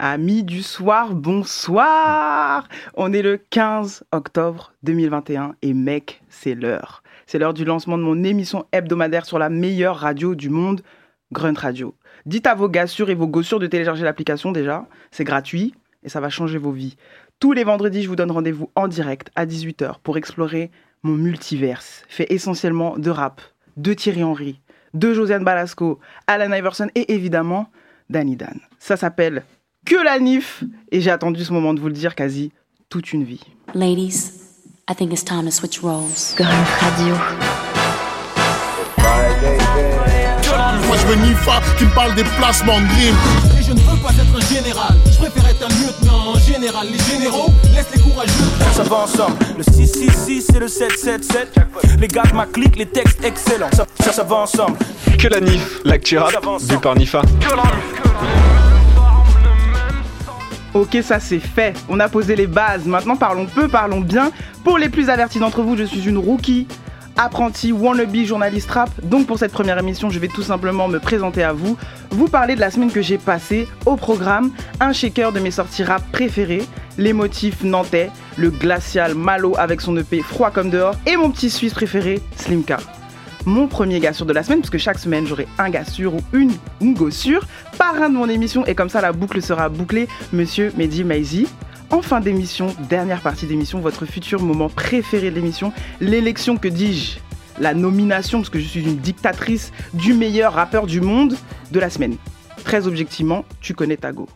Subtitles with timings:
[0.00, 7.02] Amis du soir, bonsoir On est le 15 octobre 2021 et mec, c'est l'heure.
[7.26, 10.82] C'est l'heure du lancement de mon émission hebdomadaire sur la meilleure radio du monde,
[11.32, 11.96] Grunt Radio.
[12.26, 15.74] Dites à vos gars sûrs et vos gossures de télécharger l'application déjà, c'est gratuit
[16.04, 16.96] et ça va changer vos vies.
[17.40, 20.70] Tous les vendredis, je vous donne rendez-vous en direct à 18h pour explorer
[21.02, 23.40] mon multiverse, fait essentiellement de rap,
[23.76, 24.60] de Thierry Henry,
[24.94, 27.68] de Josiane Balasco, Alan Iverson et évidemment
[28.10, 28.60] Danny Dan.
[28.78, 29.42] Ça s'appelle
[29.88, 30.64] que la NIF.
[30.92, 32.52] Et j'ai attendu ce moment de vous le dire quasi
[32.90, 33.40] toute une vie.
[33.74, 34.32] Ladies,
[34.88, 36.34] I think it's time to switch roles.
[36.36, 36.48] Grunt
[36.80, 37.14] Radio.
[40.86, 43.58] Moi je veux Nifa qui me parle des placements de.
[43.58, 46.86] Et je ne veux pas être un général, je préfère être un lieutenant en général.
[46.90, 48.32] Les généraux laissent les courageux.
[48.72, 51.60] Ça va ensemble, le 666 et le 777.
[51.98, 53.70] Les gars de ma clique, les textes excellents.
[53.72, 54.78] Ça, ça, ça va ensemble.
[55.18, 57.22] Que la NIF, l'actu rap, vu par Nifa.
[60.74, 61.74] Ok, ça c'est fait.
[61.88, 62.84] On a posé les bases.
[62.86, 64.30] Maintenant, parlons peu, parlons bien.
[64.64, 66.66] Pour les plus avertis d'entre vous, je suis une rookie,
[67.16, 68.90] apprenti, wannabe journaliste rap.
[69.02, 71.76] Donc pour cette première émission, je vais tout simplement me présenter à vous,
[72.10, 75.84] vous parler de la semaine que j'ai passée au programme, un shaker de mes sorties
[75.84, 76.64] rap préférées,
[76.98, 81.50] les motifs nantais, le glacial Malo avec son EP froid comme dehors et mon petit
[81.50, 82.78] suisse préféré, Slimka
[83.48, 86.14] mon premier gars sûr de la semaine, parce que chaque semaine j'aurai un gars sûr
[86.14, 87.46] ou une, une gossure,
[87.78, 91.48] parrain de mon émission, et comme ça la boucle sera bouclée, monsieur Mehdi Maizi.
[91.90, 97.18] En fin d'émission, dernière partie d'émission, votre futur moment préféré de l'émission, l'élection, que dis-je
[97.58, 101.34] La nomination, parce que je suis une dictatrice du meilleur rappeur du monde
[101.72, 102.16] de la semaine.
[102.64, 104.28] Très objectivement, tu connais ta go.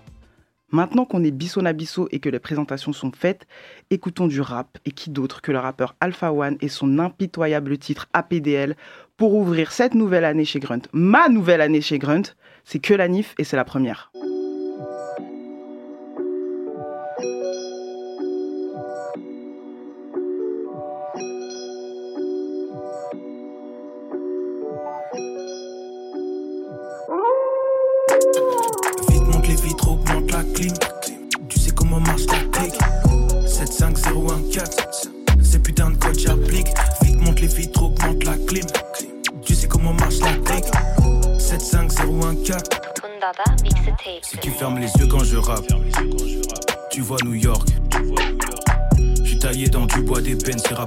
[0.73, 3.47] Maintenant qu'on est bisson à bisso et que les présentations sont faites,
[3.91, 8.09] écoutons du rap et qui d'autre que le rappeur Alpha One et son impitoyable titre
[8.15, 8.75] APDL
[9.23, 10.83] pour ouvrir cette nouvelle année chez Grunt.
[10.93, 12.35] Ma nouvelle année chez Grunt,
[12.65, 14.12] c'est que la NIF et c'est la première.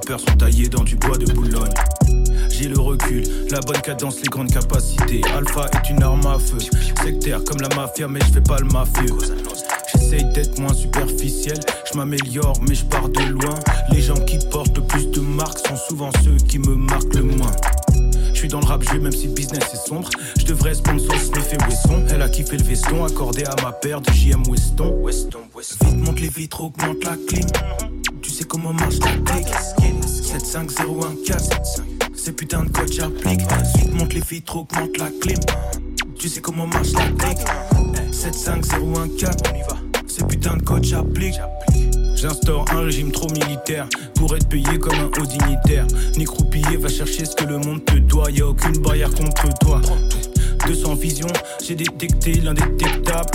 [0.05, 1.73] Rappeurs sont taillés dans du bois de Boulogne.
[2.51, 5.21] J'ai le recul, la bonne cadence, les grandes capacités.
[5.35, 6.59] Alpha est une arme à feu.
[7.03, 9.17] Sectaire comme la mafia, mais je fais pas le mafieux.
[9.91, 11.59] J'essaye d'être moins superficiel,
[11.91, 13.55] je m'améliore, mais je pars de loin.
[13.91, 17.23] Les gens qui portent le plus de marques sont souvent ceux qui me marquent le
[17.23, 17.51] moins.
[18.31, 20.09] Je suis dans le rap jeu même si business est sombre.
[20.37, 22.03] Je devrais sponsor Smith et Wesson.
[22.11, 24.93] Elle a kiffé le veston accordé à ma paire de JM Weston.
[25.01, 25.85] Weston, Weston.
[25.87, 27.47] Vite monte les vitres, augmente la clim.
[28.35, 29.47] Tu sais comment marche la clique.
[30.05, 31.83] 75014.
[32.13, 33.39] Ces putains de codes j'applique.
[33.77, 35.39] Vite monte les vitres, augmente la clim.
[36.19, 37.47] Tu sais comment marche la clique.
[38.11, 39.35] 75014.
[39.49, 39.77] On y va.
[40.05, 41.39] Ces putains de codes j'applique.
[42.17, 45.87] J'instaure un régime trop militaire pour être payé comme un haut dignitaire.
[46.17, 48.29] Ni croupier va chercher ce que le monde te doit.
[48.31, 49.79] Y a aucune barrière contre toi.
[50.67, 51.31] 200 visions,
[51.65, 53.29] j'ai détecté l'indétectable.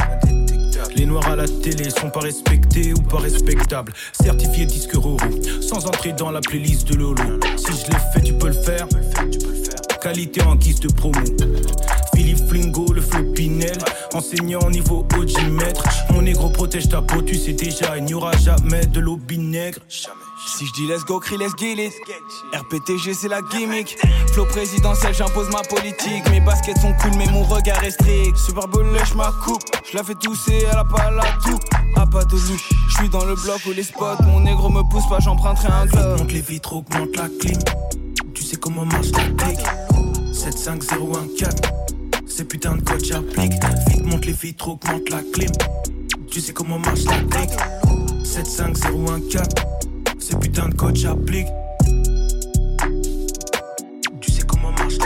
[0.96, 3.92] Les noirs à la télé sont pas respectés ou pas respectables.
[4.12, 5.18] Certifié disque Roro,
[5.60, 7.40] sans entrer dans la playlist de Lolo.
[7.56, 8.86] Si je l'ai fait, tu peux le faire.
[10.02, 11.20] Qualité en guise de promo.
[12.14, 13.78] Philippe Flingo, le flow Pinel.
[14.14, 15.84] Enseignant au niveau OG maître.
[16.10, 19.78] Mon négro protège ta peau, tu sais déjà, il n'y aura jamais de l'eau vinaigre.
[20.46, 21.92] Si je dis let's go, crie let's get it.
[22.52, 23.96] RPTG, c'est la gimmick.
[24.32, 26.28] Flow présidentiel, j'impose ma politique.
[26.30, 28.36] Mes baskets sont cool, mais mon regard est strict.
[28.36, 29.62] Super lèche ma coupe.
[29.90, 31.58] Je la fais tousser, elle a pas la tout.
[31.96, 32.58] Ah, pas de loup.
[32.88, 34.22] Je suis dans le bloc où les spots.
[34.24, 36.18] Mon négro me pousse pas, j'emprunterai un globe.
[36.18, 37.58] Monte les vitres, augmente la clim.
[38.34, 39.66] Tu sais comment marche la clique.
[40.32, 41.54] 75014.
[42.26, 43.52] Ces putains de codes j'applique.
[43.88, 45.52] Vite monte les vitres, augmente la clim.
[46.30, 47.58] Tu sais comment marche la clique.
[48.24, 49.79] 75014.
[54.20, 54.96] Tu sais comment marche.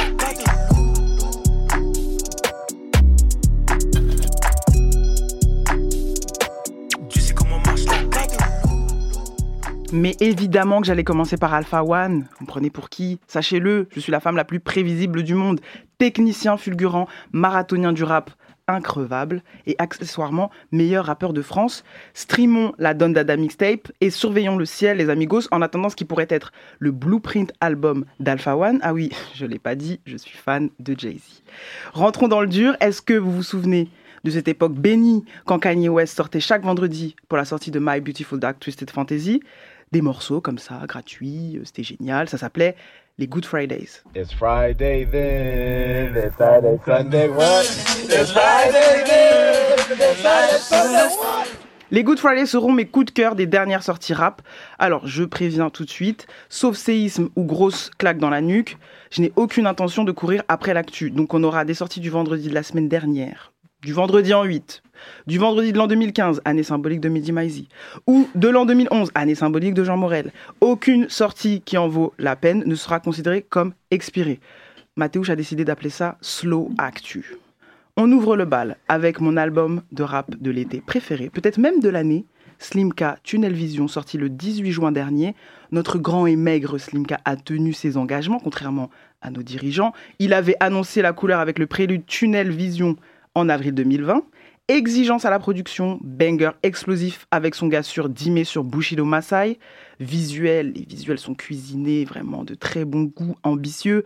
[9.93, 12.27] Mais évidemment que j'allais commencer par Alpha One.
[12.41, 13.21] Vous prenez pour qui?
[13.27, 15.61] Sachez-le, je suis la femme la plus prévisible du monde.
[15.99, 18.31] Technicien fulgurant, marathonien du rap
[18.69, 21.85] increvable et accessoirement meilleur rappeur de France.
[22.15, 26.05] Streamons la Don Dada mixtape et surveillons le ciel, les amigos, en attendant ce qui
[26.05, 28.79] pourrait être le blueprint album d'Alpha One.
[28.83, 31.43] Ah oui, je l'ai pas dit, je suis fan de Jay-Z.
[31.93, 32.77] Rentrons dans le dur.
[32.81, 33.89] Est-ce que vous vous souvenez
[34.25, 38.01] de cette époque bénie quand Kanye West sortait chaque vendredi pour la sortie de My
[38.01, 39.43] Beautiful Dark Twisted Fantasy?
[39.93, 42.75] Des morceaux comme ça, gratuits, euh, c'était génial, ça s'appelait
[43.17, 44.03] les Good Fridays.
[44.17, 47.63] It's Friday then, it's Friday, Sunday, what?
[47.63, 49.55] It's Friday then,
[49.89, 51.47] it's Friday, Sunday, what?
[51.93, 54.43] Les Good Fridays seront mes coups de cœur des dernières sorties rap.
[54.81, 58.79] Alors, je préviens tout de suite, sauf séisme ou grosse claque dans la nuque,
[59.13, 61.13] je n'ai aucune intention de courir après l'actu.
[61.13, 63.53] Donc, on aura des sorties du vendredi de la semaine dernière,
[63.85, 64.83] du vendredi en 8,
[65.27, 67.69] du vendredi de l'an 2015, année symbolique de Midi Maizy,
[68.07, 70.33] ou de l'an 2011, année symbolique de Jean Morel.
[70.63, 74.41] Aucune sortie qui en vaut la peine ne sera considérée comme expirée.
[74.97, 77.37] Mathéouche a décidé d'appeler ça Slow Actu.
[77.99, 81.91] On ouvre le bal avec mon album de rap de l'été préféré, peut-être même de
[81.91, 82.25] l'année,
[82.59, 85.35] Slimka Tunnel Vision, sorti le 18 juin dernier.
[85.73, 88.89] Notre grand et maigre Slimka a tenu ses engagements, contrairement
[89.21, 89.93] à nos dirigeants.
[90.19, 92.97] Il avait annoncé la couleur avec le prélude Tunnel Vision
[93.35, 94.23] en avril 2020.
[94.69, 99.59] Exigence à la production, banger explosif avec son gars sur 10 mai sur Bushido Masai.
[100.01, 104.05] Visuel, les visuels sont cuisinés, vraiment de très bon goût, ambitieux.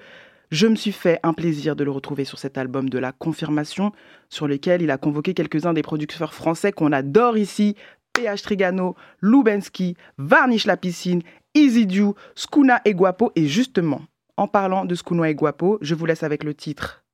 [0.51, 3.93] Je me suis fait un plaisir de le retrouver sur cet album de la confirmation,
[4.31, 7.77] sur lequel il a convoqué quelques-uns des producteurs français qu'on adore ici,
[8.15, 11.23] PH Trigano, Lubensky, Varnish la piscine,
[11.55, 11.87] Easy
[12.35, 13.31] Skuna et Guapo.
[13.37, 14.01] Et justement,
[14.37, 17.05] en parlant de Skuna et Guapo, je vous laisse avec le titre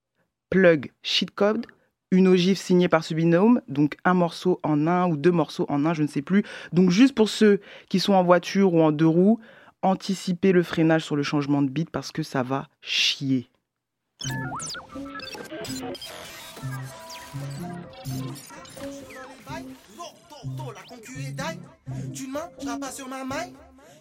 [0.49, 1.67] Plug Shit Code,
[2.15, 5.85] une ogive signée par ce binôme, donc un morceau en un ou deux morceaux en
[5.85, 6.45] un, je ne sais plus.
[6.73, 9.41] Donc juste pour ceux qui sont en voiture ou en deux roues,
[9.83, 13.49] anticipez le freinage sur le changement de beat parce que ça va chier.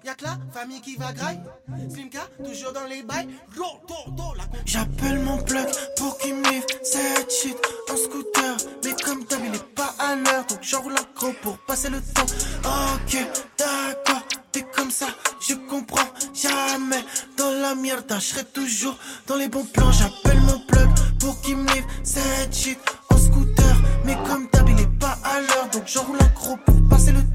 [0.05, 1.39] Y'a que la famille qui va graille.
[1.89, 3.29] Slimka, toujours dans les bails.
[4.65, 5.65] J'appelle mon plug
[5.95, 7.55] pour qu'il me livre cette shit
[7.89, 8.57] en scooter.
[8.83, 10.45] Mais comme d'hab, il est pas à l'heure.
[10.49, 12.25] Donc j'enroule un gros pour passer le temps.
[12.65, 13.17] Ok,
[13.57, 15.07] d'accord, t'es comme ça,
[15.39, 16.09] je comprends.
[16.33, 17.03] Jamais
[17.37, 18.97] dans la merde, je serai toujours
[19.27, 19.91] dans les bons plans.
[19.93, 20.89] J'appelle mon plug
[21.21, 22.79] pour qu'il me livre cette shit
[23.09, 23.75] en scooter.
[24.03, 25.69] Mais comme d'hab, il est pas à l'heure.
[25.71, 27.32] Donc j'enroule un gros pour passer le temps.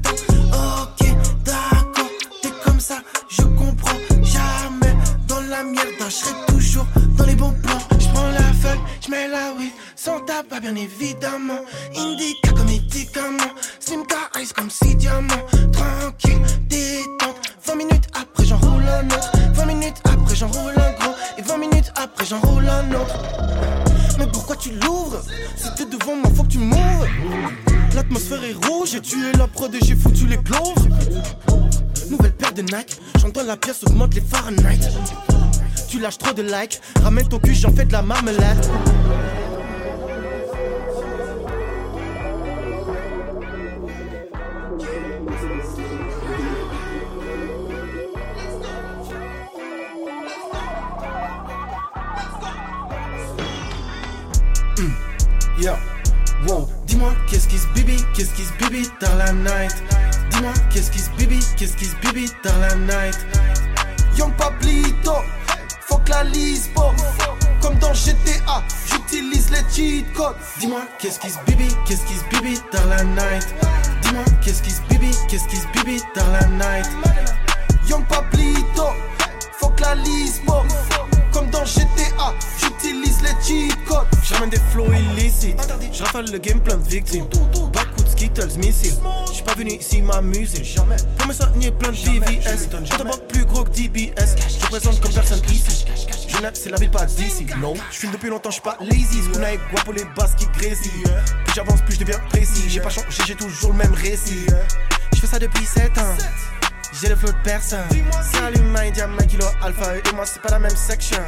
[3.29, 3.97] Je comprends.
[4.23, 4.95] Jamais
[5.27, 6.85] dans la merde, je serai toujours
[7.17, 7.79] dans les bons plans.
[7.99, 11.61] Je prends la feuille, je mets la weed, sans tabac bien évidemment.
[11.95, 15.45] Indica comme médicament, Slimka ice comme si diamant.
[15.71, 19.31] Tranquille, détente, 20 minutes après j'enroule un autre.
[19.53, 23.17] 20 minutes après j'enroule un gros, et 20 minutes après j'enroule un autre.
[24.17, 25.21] Mais pourquoi tu l'ouvres?
[25.55, 27.07] Si t'es devant moi, faut que tu m'ouvres.
[27.95, 30.87] L'atmosphère est rouge, j'ai tué la prod et j'ai foutu les cloves.
[32.09, 34.79] Nouvelle paire de Nike, j'entends la pièce augmente les Fahrenheit.
[35.89, 38.65] Tu lâches trop de likes, ramène ton cul, j'en fais de la marmelade.
[55.59, 55.73] Yo,
[56.47, 59.98] wow, dis-moi qu'est-ce qui se bibi, qu'est-ce qui se bibi dans la night?
[60.39, 63.17] Dis-moi qu'est-ce qui se bibi, qu'est-ce qui se bibi dans la night?
[64.17, 65.15] Young Pablito,
[65.81, 66.93] fuck la Lisbo.
[67.61, 70.37] Comme dans GTA, j'utilise les cheat codes.
[70.57, 73.53] Dis-moi qu'est-ce qui se bibi, qu'est-ce qui se bibi dans la night?
[74.01, 76.89] Dis-moi qu'est-ce qui se bibi, qu'est-ce qui se bibi dans la night?
[77.89, 78.87] Young Pablito,
[79.57, 80.63] fuck la Lisbo.
[81.33, 84.07] Comme dans GTA, j'utilise les cheat codes.
[84.23, 85.59] J'amène des flows illicites,
[85.91, 87.27] je rafale le game plein de victimes.
[88.19, 88.97] Skittles, missiles.
[89.31, 90.61] J'suis pas venu ici m'amuser.
[91.17, 92.67] Pour me soigner plein de VVS.
[92.83, 94.35] Je t'aborde plus gros que DBS.
[94.49, 95.85] Je te présente comme personne ici.
[96.27, 97.47] Genève, c'est la ville pas d'ici.
[97.61, 99.23] Non, je fume depuis longtemps, j'suis pas lazy.
[99.23, 101.03] Skuna et pour les basses qui grésillent.
[101.45, 102.65] Plus j'avance, plus je deviens précis.
[102.67, 104.47] J'ai pas changé, j'ai toujours le même récit.
[105.13, 106.17] Je fais ça depuis 7 ans.
[107.01, 107.87] J'ai le flow de personne.
[108.33, 109.95] Salut, my diamant, kilo alpha.
[109.95, 111.23] Et moi, c'est pas la même section.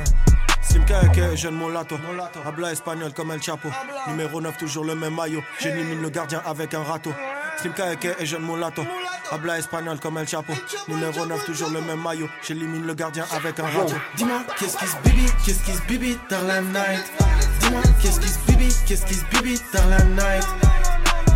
[0.61, 1.99] Simka que jeune molato.
[2.45, 3.69] Habla espagnol comme El Chapo.
[4.07, 5.41] Numéro 9, toujours le même maillot.
[5.59, 7.13] J'élimine le gardien avec un râteau.
[7.57, 8.85] Slimka que jeune molato.
[9.31, 10.53] Habla espagnol comme El Chapo.
[10.87, 12.29] Numéro 9, toujours le même maillot.
[12.41, 13.95] J'élimine le gardien avec un râteau.
[14.15, 17.11] Dis-moi qu'est-ce qui se bibi, qu'est-ce qui se bibi dans la night?
[17.59, 20.47] Dis-moi qu'est-ce qui se bibi, qu'est-ce qui se bibi dans la night?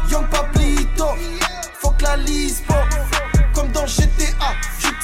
[0.09, 1.07] Young Pablito,
[1.79, 2.75] fuck la Lisbo.
[3.53, 4.53] Comme dans GTA,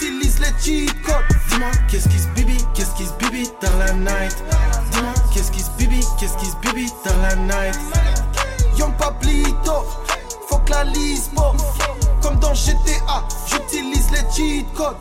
[0.01, 1.15] j'utilise les cheat codes.
[1.49, 4.35] Dis-moi qu'est-ce qui se bibi, qu'est-ce qui se bibi dans la night?
[4.91, 7.79] Dis-moi qu'est-ce qui se bibi, qu'est-ce qui se bibi dans la night?
[8.77, 9.85] Young Pablito,
[10.47, 11.53] fuck la Lisbo.
[12.21, 14.95] Comme dans GTA, j'utilise les cheat codes.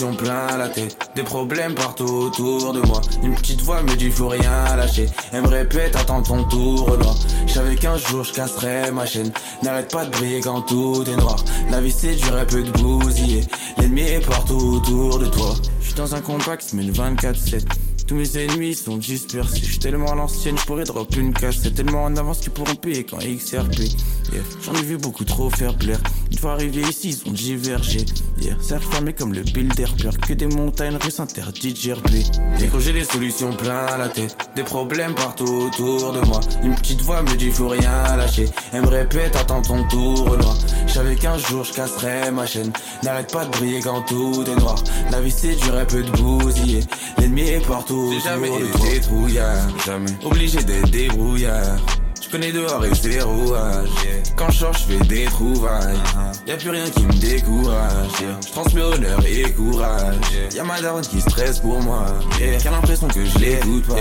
[0.00, 0.96] La tête.
[1.16, 3.00] Des problèmes partout autour de moi.
[3.24, 5.06] Une petite voix me dit faut rien lâcher.
[5.32, 7.16] Elle me répète attends ton tour noir.
[7.46, 9.32] J'avais qu'un jour je casserai ma chaîne.
[9.62, 11.44] N'arrête pas de briller quand tout est noir.
[11.70, 13.42] La vie c'est dur, un peu de bousiller.
[13.78, 15.54] L'ennemi est partout autour de toi.
[15.80, 17.64] Je suis dans un combat qui se mène 24-7.
[18.06, 19.60] Tous mes ennemis sont dispersés.
[19.62, 21.58] Je tellement à l'ancienne, je pourrais drop une casse.
[21.62, 23.80] C'est tellement en avance qu'ils pourront payer quand XRP.
[24.32, 24.42] Yeah.
[24.64, 26.00] J'en ai vu beaucoup trop faire plaire.
[26.30, 28.06] Une fois arrivé ici, ils ont divergé.
[28.40, 28.54] Yeah.
[28.60, 30.16] Cercle fermé comme le Bilderberg.
[30.18, 32.24] Que des montagnes russes interdites gerber.
[32.58, 34.36] Dès j'ai des solutions plein la tête.
[34.54, 36.40] Des problèmes partout autour de moi.
[36.62, 38.48] Une petite voix me dit faut rien lâcher.
[38.72, 40.56] Elle me répète attends ton tour noir.
[40.86, 42.72] J'avais qu'un jour je casserai ma chaîne.
[43.02, 44.82] N'arrête pas de briller quand tout est noir.
[45.10, 46.80] La vie c'est dur, un peu de bousiller.
[47.18, 51.78] L'ennemi est partout j'ai jamais été trouillard, jamais obligé d'être débrouillard.
[52.28, 53.88] Je connais dehors et c'est rouage.
[54.36, 55.96] Quand je sors, je fais des trouvailles.
[56.46, 58.10] Y'a plus rien qui me décourage.
[58.42, 60.16] Je transmets honneur et courage.
[60.54, 62.04] Y'a ma daronne qui stresse pour moi.
[62.36, 63.94] Qui a l'impression que je l'écoute pas.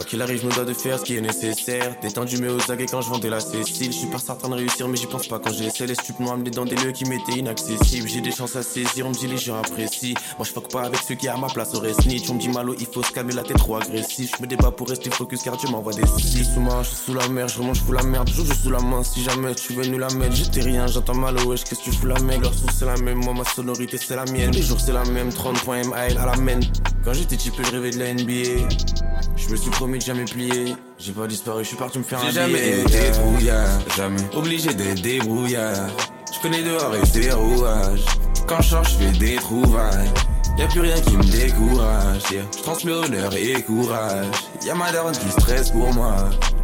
[0.00, 1.94] Quoi qu'il arrive, je me dois de faire ce qui est nécessaire.
[2.00, 3.92] Détendu mais aux aguets quand je vendais la Cécile.
[3.92, 5.86] Je suis pas certain de réussir, mais j'y pense pas quand j'essaie.
[5.86, 8.08] Les stupes noirs me dans des lieux qui m'étaient inaccessibles.
[8.08, 10.14] J'ai des chances à saisir, on me dit les gens apprécient.
[10.38, 12.30] Moi je fuck pas avec ceux qui à ma place auraient snitch.
[12.30, 14.32] On me dit malo, il faut se calmer la tête trop agressif.
[14.38, 16.44] Je me débat pour rester focus car Dieu m'envoie des six.
[16.44, 18.30] Sous moi, je suis sous la mer, je remonte, fous la merde.
[18.34, 20.34] Je sous la main si jamais tu venu la mettre.
[20.34, 22.40] J'étais rien, j'entends malo, wesh, qu'est-ce que tu fous la mec.
[22.40, 24.52] Leur source c'est la même, moi ma sonorité c'est la mienne.
[24.52, 26.60] Les jours c'est la même, 30 points à la main.
[27.04, 29.09] Quand j'étais type, je rêvais de la NBA.
[29.36, 30.74] Je me suis promis de jamais plier.
[30.98, 34.72] J'ai pas disparu, je suis parti me faire un J'ai jamais été trouillard, jamais obligé
[34.74, 35.88] d'être débrouillard.
[36.32, 38.04] Je connais dehors et c'est rouage.
[38.46, 40.10] Quand je sors, je fais des trouvailles.
[40.58, 42.22] Y'a plus rien qui me décourage.
[42.30, 44.26] Je transmets honneur et courage.
[44.64, 46.16] Y'a ma daronne qui stresse pour moi.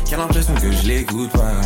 [0.04, 1.60] Qui a l'impression que je l'écoute pas.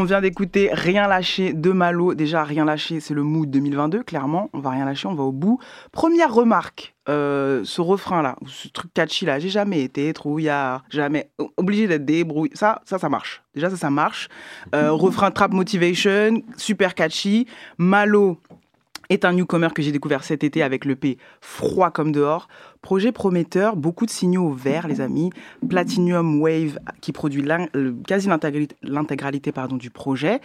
[0.00, 2.14] On vient d'écouter Rien lâcher de Malo.
[2.14, 4.48] Déjà, Rien lâcher, c'est le mood 2022, clairement.
[4.52, 5.58] On va rien lâcher, on va au bout.
[5.90, 11.88] Première remarque, euh, ce refrain-là, ce truc catchy là, j'ai jamais été trouillard, jamais obligé
[11.88, 12.52] d'être débrouillé.
[12.54, 13.42] Ça, ça, ça marche.
[13.56, 14.28] Déjà, ça, ça marche.
[14.72, 17.48] Euh, refrain Trap Motivation, super catchy.
[17.76, 18.38] Malo,
[19.08, 22.48] est un newcomer que j'ai découvert cet été avec le P Froid comme dehors.
[22.82, 25.30] Projet prometteur, beaucoup de signaux verts, les amis.
[25.68, 27.44] Platinum Wave qui produit
[28.06, 28.28] quasi
[28.82, 30.40] l'intégralité du projet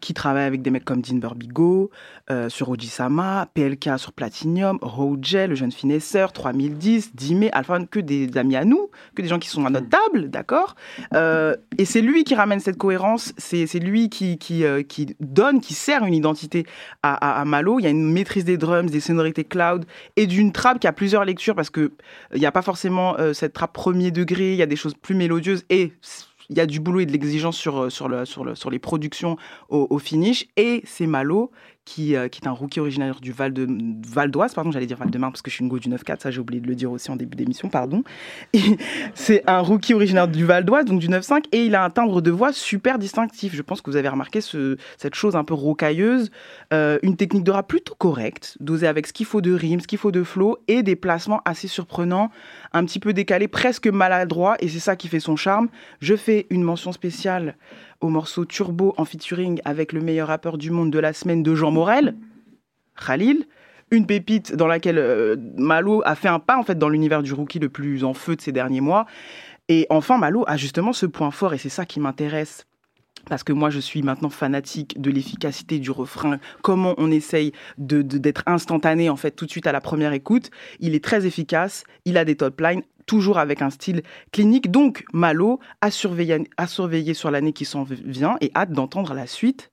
[0.00, 1.90] qui travaille avec des mecs comme Dean Burbigo,
[2.30, 8.36] euh, sur Ojisama, PLK sur Platinum, Roger, le jeune finesseur, 3010, Dime, Alpha, que des
[8.36, 10.74] amis à nous, que des gens qui sont à notre table, d'accord?
[11.14, 14.10] Euh, Et c'est lui qui ramène cette cohérence, c'est lui
[14.62, 16.66] euh, qui, donne, qui sert une identité
[17.02, 17.78] à, à, Malo.
[17.78, 19.84] Il y a une maîtrise des drums, des sonorités cloud
[20.16, 21.85] et d'une trappe qui a plusieurs lectures parce que
[22.34, 25.14] il n'y a pas forcément cette trappe premier degré, il y a des choses plus
[25.14, 25.92] mélodieuses et
[26.48, 29.36] il y a du boulot et de l'exigence sur, euh, sur, le, sur les productions
[29.68, 30.46] au, au finish.
[30.56, 31.50] Et c'est Malo
[31.86, 33.66] qui, euh, qui est un rookie originaire du Val de
[34.06, 35.88] Val d'Oise, pardon, j'allais dire Val de Marne parce que je suis une go du
[35.88, 38.02] 9-4, ça j'ai oublié de le dire aussi en début d'émission, pardon.
[39.14, 42.20] C'est un rookie originaire du Val d'Oise, donc du 9-5, et il a un timbre
[42.20, 43.54] de voix super distinctif.
[43.54, 46.30] Je pense que vous avez remarqué ce, cette chose un peu rocailleuse,
[46.72, 49.86] euh, une technique de rap plutôt correcte, dosée avec ce qu'il faut de rime, ce
[49.86, 52.30] qu'il faut de flow, et des placements assez surprenants,
[52.72, 55.68] un petit peu décalés, presque maladroits, et c'est ça qui fait son charme.
[56.00, 57.54] Je fais une mention spéciale
[58.00, 61.54] au morceau Turbo en featuring avec le meilleur rappeur du monde de la semaine de
[61.54, 62.16] Jean Morel,
[63.06, 63.46] Khalil.
[63.92, 67.32] Une pépite dans laquelle euh, Malo a fait un pas en fait dans l'univers du
[67.32, 69.06] rookie le plus en feu de ces derniers mois.
[69.68, 72.66] Et enfin, Malo a justement ce point fort et c'est ça qui m'intéresse
[73.28, 78.02] parce que moi je suis maintenant fanatique de l'efficacité du refrain, comment on essaye de,
[78.02, 80.50] d'être instantané en fait tout de suite à la première écoute.
[80.80, 84.02] Il est très efficace, il a des top lines, toujours avec un style
[84.32, 84.70] clinique.
[84.70, 89.70] Donc Malo a surveillé sur l'année qui s'en vient et hâte d'entendre la suite.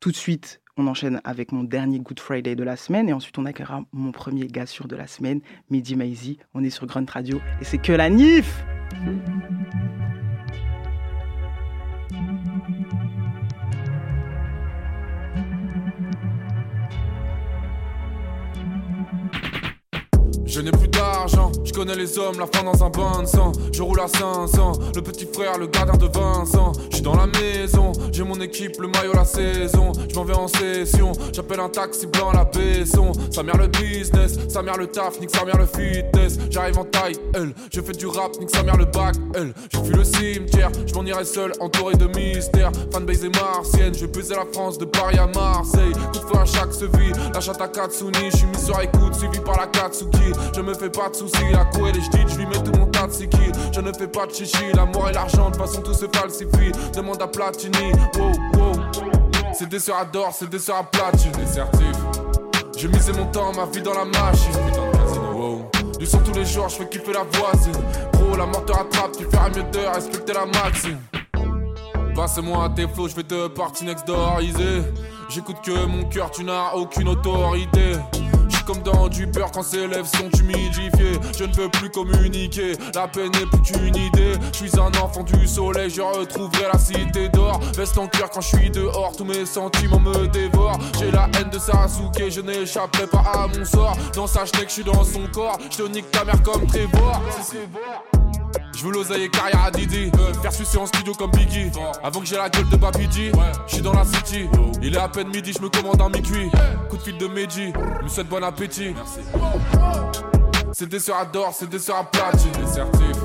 [0.00, 3.38] Tout de suite, on enchaîne avec mon dernier Good Friday de la semaine et ensuite
[3.38, 5.40] on accueillera mon premier gars sûr de la semaine,
[5.70, 6.38] Midi Maizy.
[6.54, 8.64] On est sur Grunt Radio et c'est que la NIF!
[20.56, 23.52] Je n'ai plus d'argent, je connais les hommes, la fin dans un bain de sang.
[23.74, 26.72] Je roule à 500, le petit frère, le gardien de Vincent.
[26.88, 29.92] Je suis dans la maison, j'ai mon équipe, le maillot, la saison.
[30.08, 33.12] Je m'en vais en session, j'appelle un taxi blanc à la baisson.
[33.30, 36.38] Ça mère le business, ça mère le taf, nique sa mère le fitness.
[36.48, 39.52] J'arrive en taille, elle, je fais du rap, nique sa mère le bac, elle.
[39.70, 42.72] Je fuis le cimetière, je m'en irai seul, entouré de mystères.
[42.90, 45.92] Fanbase et martienne, je vais la France de Paris à Marseille.
[45.92, 46.72] Coup de feu à chaque
[47.34, 50.32] la chatte à Katsuni, je suis mis sur écoute, suivi par la Katsuki.
[50.54, 52.86] Je me fais pas de soucis, à courir les j'dis, je lui mets tout mon
[52.86, 53.12] tas de
[53.72, 54.72] je ne fais pas de chichi.
[54.74, 56.72] L'amour et l'argent, de façon tout se falsifie.
[56.94, 58.72] Demande à Platini, wow, wow.
[59.52, 61.96] C'est des sœurs adore, sœurs à platine, des certifs.
[62.76, 65.70] J'ai misé mon temps, ma vie dans la machine, putain de casino, wow.
[65.98, 67.72] Du son tous les jours, je fais kiffer la voisine.
[68.12, 70.98] Gros, la mort te rattrape, tu feras mieux de respecter la maxime.
[72.14, 74.40] Passe-moi tes flots, je vais te partie next door.
[75.28, 77.92] J'écoute que mon cœur, tu n'as aucune autorité.
[78.66, 81.20] Comme dans du beurre quand ses lèvres sont humidifiées.
[81.38, 84.32] Je ne veux plus communiquer, la peine n'est plus qu'une idée.
[84.52, 87.60] Je suis un enfant du soleil, je retrouverai la cité d'or.
[87.76, 90.78] Veste en cœur quand je suis dehors, tous mes sentiments me dévorent.
[90.98, 93.96] J'ai la haine de Sasuke, je n'échapperai pas à mon sort.
[94.14, 97.22] Dans sa que je suis dans son corps, je te nique ta mère comme Trevor.
[98.76, 100.12] Je veux l'oseille carrière à Didi.
[100.42, 101.70] Faire sucer en studio comme Biggie.
[102.02, 103.32] Avant que j'ai la gueule de Babidi
[103.66, 104.50] Je suis dans la city.
[104.82, 106.50] Il est à peine midi, je me commande un mi-cuit.
[106.90, 108.94] Coup de fil de Meiji Me souhaite bon appétit.
[110.72, 112.52] C'est des sœurs adore, à platine.
[112.52, 113.16] Des certifs.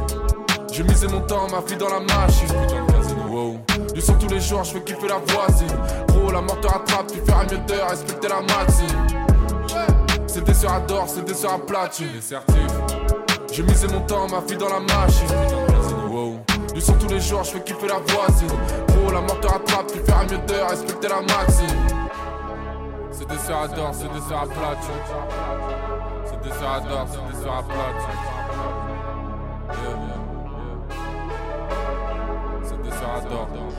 [0.72, 2.48] J'ai misé mon temps, ma vie dans la machine.
[2.48, 3.60] Putain de casino, wow.
[3.94, 5.68] Du son tous les jours, je fais kiffer la voisine.
[6.08, 8.86] Gros, la mort te rattrape, tu feras mieux de respecter la maxime.
[10.46, 12.08] Des sœurs adore, à platine.
[12.14, 13.21] Des certifs
[13.52, 15.28] j'ai misé mon temps, ma vie dans la machine.
[16.10, 16.40] Wow.
[16.74, 18.48] Du son tous les jours, je fais kiffer la voisine.
[18.88, 21.68] Gros, la mort te rattrape, tu feras mieux de respecter la maxime.
[23.12, 25.02] C'est des sœurs adore, c'est des sœurs à platine.
[26.26, 28.42] C'est des sœurs adore, c'est des à platine.
[32.64, 33.71] C'est adore.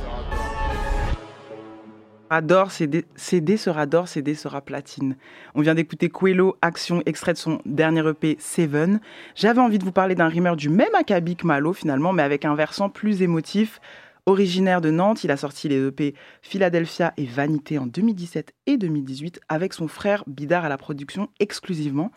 [2.32, 5.16] Adore, CD, CD sera d'or, CD sera platine.
[5.54, 9.00] On vient d'écouter Quello, Action, extrait de son dernier EP Seven.
[9.34, 12.46] J'avais envie de vous parler d'un rimeur du même acabit que Malo finalement, mais avec
[12.46, 13.80] un versant plus émotif.
[14.24, 19.40] Originaire de Nantes, il a sorti les EP Philadelphia et Vanité en 2017 et 2018
[19.50, 22.12] avec son frère Bidar à la production exclusivement.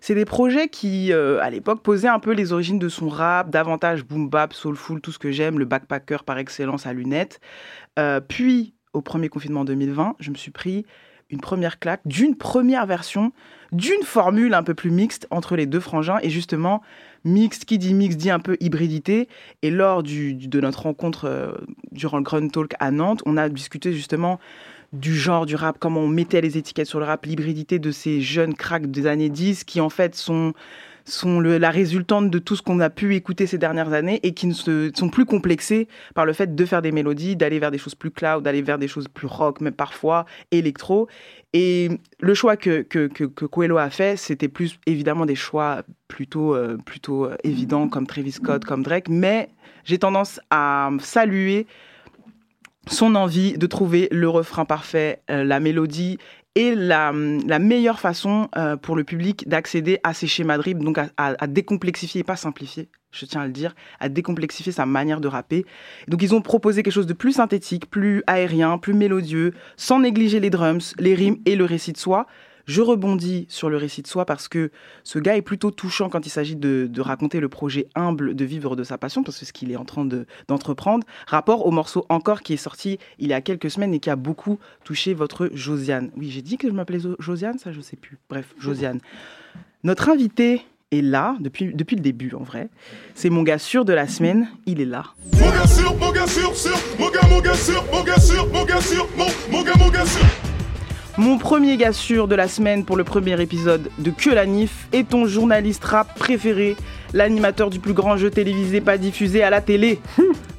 [0.00, 3.50] C'est des projets qui, euh, à l'époque, posaient un peu les origines de son rap,
[3.50, 7.40] davantage boom bap, soulful, tout ce que j'aime, le backpacker par excellence à lunettes.
[7.98, 10.84] Euh, puis, au premier confinement 2020, je me suis pris
[11.30, 13.32] une première claque d'une première version
[13.72, 16.18] d'une formule un peu plus mixte entre les deux frangins.
[16.22, 16.82] Et justement,
[17.24, 19.28] mixte, qui dit mixte dit un peu hybridité.
[19.62, 21.52] Et lors du, de notre rencontre euh,
[21.92, 24.40] durant le Grunt Talk à Nantes, on a discuté justement
[24.92, 28.20] du genre du rap, comment on mettait les étiquettes sur le rap, l'hybridité de ces
[28.20, 30.52] jeunes cracks des années 10 qui en fait sont
[31.04, 34.46] sont la résultante de tout ce qu'on a pu écouter ces dernières années et qui
[34.46, 37.78] ne se, sont plus complexés par le fait de faire des mélodies, d'aller vers des
[37.78, 41.08] choses plus cloud, d'aller vers des choses plus rock, même parfois électro.
[41.52, 41.88] Et
[42.20, 46.76] le choix que, que, que, Coelho a fait, c'était plus évidemment des choix plutôt, euh,
[46.84, 49.48] plutôt évidents comme Travis Scott, comme Drake, mais
[49.84, 51.66] j'ai tendance à saluer
[52.86, 56.18] son envie de trouver le refrain parfait, euh, la mélodie
[56.54, 61.08] et la, meilleure façon euh, pour le public d'accéder à ces schémas de donc à,
[61.16, 65.20] à, à, décomplexifier et pas simplifier, je tiens à le dire, à décomplexifier sa manière
[65.20, 65.64] de rapper.
[66.08, 70.40] Donc ils ont proposé quelque chose de plus synthétique, plus aérien, plus mélodieux, sans négliger
[70.40, 72.26] les drums, les rimes et le récit de soi.
[72.66, 74.70] Je rebondis sur le récit de soi parce que
[75.04, 78.76] ce gars est plutôt touchant quand il s'agit de, raconter le projet humble de vivre
[78.76, 80.06] de sa passion, parce que ce qu'il est en train
[80.48, 84.00] d'entreprendre, de, rapport au morceau Encore qui est sorti il y a quelques semaines et
[84.00, 86.10] qui a beaucoup touché votre Josiane.
[86.16, 88.18] Oui, j'ai dit que je m'appelais Josiane, ça je sais plus.
[88.28, 89.00] Bref, Josiane.
[89.82, 92.68] Notre invité est là depuis, depuis le début en vrai.
[93.14, 95.04] C'est mon gars sûr de la semaine, il est là.
[95.32, 98.48] Mon gars sûr, mon gars sûr, sûr, mon gars, mon gars sûr, mon gars sûr,
[98.52, 100.39] mon gars sûr, mon, mon gars, mon gars sûr.
[101.20, 104.88] Mon premier gars sûr de la semaine pour le premier épisode de Que la Nif
[104.90, 106.76] est ton journaliste rap préféré,
[107.12, 110.00] l'animateur du plus grand jeu télévisé pas diffusé à la télé.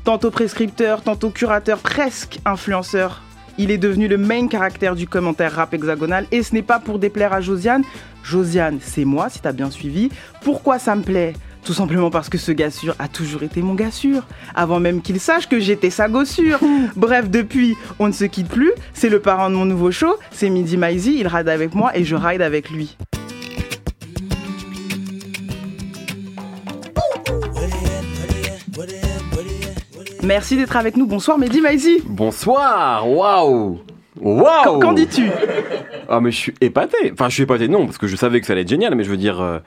[0.03, 3.23] tantôt prescripteur, tantôt curateur, presque influenceur.
[3.57, 6.99] Il est devenu le main caractère du commentaire rap hexagonal et ce n'est pas pour
[6.99, 7.83] déplaire à Josiane.
[8.21, 10.09] Josiane, c'est moi si t'as bien suivi.
[10.43, 11.33] Pourquoi ça me plaît?
[11.63, 14.23] Tout simplement parce que ce gars sûr a toujours été mon gars sûr,
[14.55, 16.59] avant même qu'il sache que j'étais sa gossure.
[16.95, 18.71] Bref, depuis, on ne se quitte plus.
[18.93, 22.03] C'est le parent de mon nouveau show, c'est Midi Maizy, il ride avec moi et
[22.03, 22.97] je ride avec lui.
[30.23, 31.07] Merci d'être avec nous.
[31.07, 31.99] Bonsoir Mehdi Maizy.
[32.05, 33.09] Bonsoir.
[33.09, 33.79] Waouh.
[34.19, 34.79] Waouh.
[34.79, 35.29] Qu'en dis-tu?
[36.07, 37.11] Ah mais je suis épaté.
[37.11, 39.03] Enfin, je suis épaté non parce que je savais que ça allait être génial, mais
[39.03, 39.41] je veux dire.
[39.41, 39.59] Euh...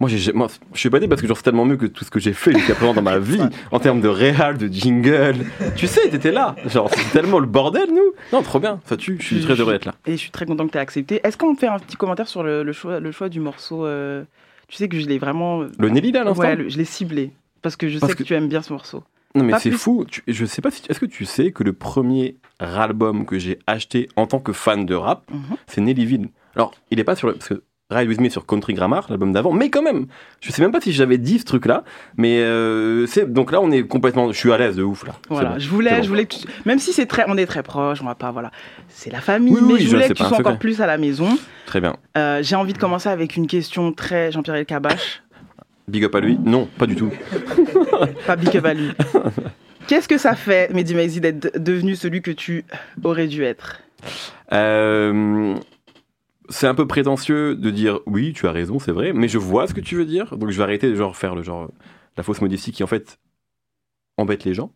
[0.00, 2.10] Moi, j'ai, moi, je suis épaté parce que genre c'est tellement mieux que tout ce
[2.10, 5.44] que j'ai fait jusqu'à présent dans ma vie en termes de réal, de jingle.
[5.76, 6.56] Tu sais, t'étais là.
[6.66, 8.12] Genre, c'est tellement le bordel, nous.
[8.32, 8.80] Non, trop bien.
[8.86, 9.18] Ça tue.
[9.20, 9.94] Je suis très heureux d'être là.
[10.06, 11.20] Et je suis très content que tu aies accepté.
[11.22, 14.24] Est-ce qu'on fait un petit commentaire sur le, le, choix, le choix du morceau euh...
[14.68, 15.64] Tu sais que je l'ai vraiment.
[15.78, 18.16] Le Nelly là, à l'instant Ouais, le, je l'ai ciblé parce que je parce sais
[18.16, 19.02] que, que, tu aimes bien ce morceau.
[19.34, 20.04] Non mais c'est fou.
[20.08, 20.82] Tu, je sais pas si.
[20.88, 24.86] Est-ce que tu sais que le premier album que j'ai acheté en tant que fan
[24.86, 25.56] de rap, mm -hmm.
[25.66, 26.28] c'est Nellyville.
[26.56, 29.32] Alors, il est pas sur le parce que Ride With Me sur Country Grammar, l'album
[29.32, 30.06] d'avant, mais quand même,
[30.40, 31.84] je sais même pas si j'avais dit ce truc-là,
[32.16, 35.14] mais euh, c'est donc là on est complètement, je suis à l'aise de ouf là.
[35.28, 35.58] Voilà, bon.
[35.58, 36.02] je voulais, bon.
[36.04, 38.30] je voulais que tu- même si c'est très, on est très proches, on va pas,
[38.30, 38.50] voilà,
[38.88, 40.80] c'est la famille, Oui, mais oui, je je- voulais c'est que tu sois encore plus
[40.80, 41.28] à la maison.
[41.66, 41.96] Très bien.
[42.16, 45.22] Euh, J'ai envie de commencer avec une question très Jean-Pierre Elkabach,
[45.88, 47.10] Big up à lui Non, pas du tout.
[48.26, 48.90] pas Big Up à lui.
[49.88, 52.64] Qu'est-ce que ça fait, Mehdi Maizi, d'être de- devenu celui que tu
[53.02, 53.80] aurais dû être?
[54.52, 55.54] Euh,
[56.50, 59.66] c'est un peu prétentieux de dire oui, tu as raison, c'est vrai, mais je vois
[59.66, 61.70] ce que tu veux dire, donc je vais arrêter de genre faire le genre
[62.16, 63.18] la fausse modestie qui en fait
[64.16, 64.72] embête les gens.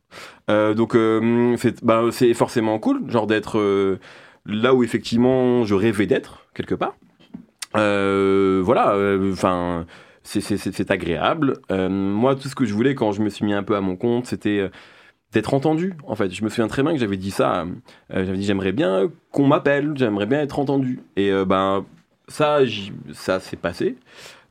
[0.51, 2.03] Euh, donc euh, c'est bah,
[2.35, 3.99] forcément cool, genre d'être euh,
[4.47, 6.97] là où effectivement je rêvais d'être quelque part.
[7.75, 8.97] Voilà,
[9.33, 9.87] enfin.
[10.23, 11.61] c'est- agréable.
[11.71, 13.97] Moi, tout ce que je voulais quand je me suis mis un peu à mon
[13.97, 14.71] compte, c'était
[15.35, 15.93] d'être entendu.
[16.07, 17.63] En fait, je me souviens très bien que j'avais dit ça.
[17.63, 17.67] euh,
[18.25, 21.01] j'avais dit j'aimerais bien qu'on m'appelle, j'aimerais bien être entendu.
[21.17, 21.85] Et euh, ben
[22.29, 22.61] ça,
[23.13, 23.97] ça s'est passé.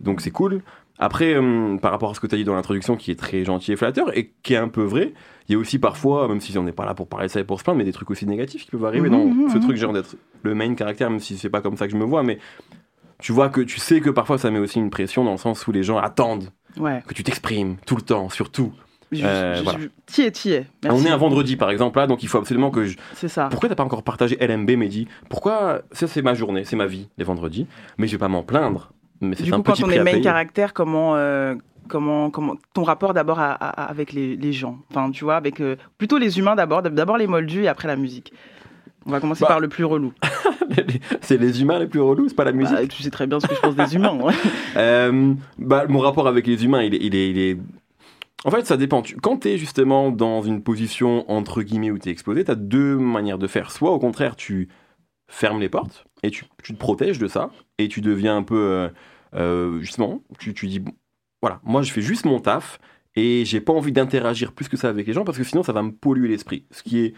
[0.02, 0.62] Donc c'est cool.
[1.00, 3.43] Après, euh, par rapport à ce que tu as dit dans l'introduction, qui est très
[3.43, 5.13] gentil et flatteur, et qui est un peu vrai,
[5.50, 7.39] il y a aussi parfois, même si on n'est pas là pour parler de ça
[7.39, 9.50] et pour se plaindre, mais des trucs aussi négatifs qui peuvent arriver Mhm, dans mhm,
[9.50, 9.63] ce mhm.
[9.63, 12.06] truc, genre d'être le main caractère, même si c'est pas comme ça que je me
[12.06, 12.38] vois, mais
[13.19, 15.65] tu vois que tu sais que parfois ça met aussi une pression dans le sens
[15.67, 17.04] où les gens attendent Ouais.
[17.08, 18.72] que tu t'exprimes tout le temps, surtout.
[19.15, 19.80] Je- Euh, voilà.
[20.06, 20.65] t'y es.
[20.89, 22.97] On est un vendredi par exemple là, donc il faut absolument que je.
[23.15, 23.47] C'est ça.
[23.49, 25.08] Pourquoi t'as pas encore partagé LMB, Mehdi?
[25.30, 28.43] Pourquoi ça c'est ma journée, c'est ma vie les vendredis, mais je vais pas m'en
[28.43, 28.91] plaindre.
[29.21, 31.56] Mais c'est Du un coup, quand petit on prix est main caractère, comment, euh,
[31.88, 34.80] comment, comment, ton rapport d'abord à- à- avec les, les gens?
[34.91, 37.95] Enfin, tu vois, avec euh, plutôt les humains d'abord, d'abord les moldus et après la
[37.95, 38.34] musique.
[39.06, 39.47] On va commencer Bah.
[39.47, 40.13] par le plus relou.
[41.21, 42.76] c'est les humains les plus relous, c'est pas la musique?
[42.76, 44.13] Bah, tu sais très bien ce que je pense des humains.
[44.19, 44.34] ouais.
[44.76, 47.58] Euh, bah, mon rapport avec les humains, il est, il est, il est-
[48.45, 49.01] En fait, ça dépend.
[49.21, 52.56] Quand tu es justement dans une position entre guillemets où tu es exposé, tu as
[52.56, 53.71] deux manières de faire.
[53.71, 54.69] Soit au contraire, tu
[55.27, 58.58] fermes les portes et tu, tu te protèges de ça et tu deviens un peu.
[58.58, 58.89] euh,
[59.36, 60.91] euh, justement, tu, tu dis bon,
[61.41, 62.79] voilà, moi je fais juste mon taf
[63.15, 65.73] et j'ai pas envie d'interagir plus que ça avec les gens parce que sinon ça
[65.73, 66.65] va me polluer l'esprit.
[66.71, 67.13] Ce qui est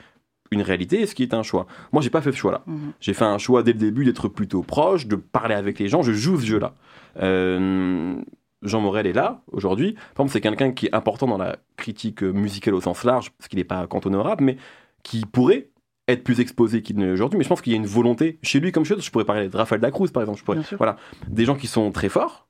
[0.51, 1.65] une réalité et ce qui est un choix.
[1.91, 2.63] Moi, j'ai pas fait ce choix-là.
[2.67, 2.93] Mhm.
[2.99, 6.03] J'ai fait un choix dès le début d'être plutôt proche, de parler avec les gens.
[6.03, 6.75] Je joue ce jeu-là.
[7.21, 8.15] Euh,
[8.61, 9.93] Jean Morel est là aujourd'hui.
[9.93, 13.47] Par exemple, c'est quelqu'un qui est important dans la critique musicale au sens large, parce
[13.47, 14.57] qu'il n'est pas cantonné au rap, mais
[15.03, 15.69] qui pourrait
[16.07, 17.37] être plus exposé qu'il ne l'est aujourd'hui.
[17.37, 19.05] Mais je pense qu'il y a une volonté chez lui comme chez d'autres.
[19.05, 20.39] Je pourrais parler de Raphaël Dacruz, par exemple.
[20.39, 22.47] Je pourrais, voilà, des gens qui sont très forts,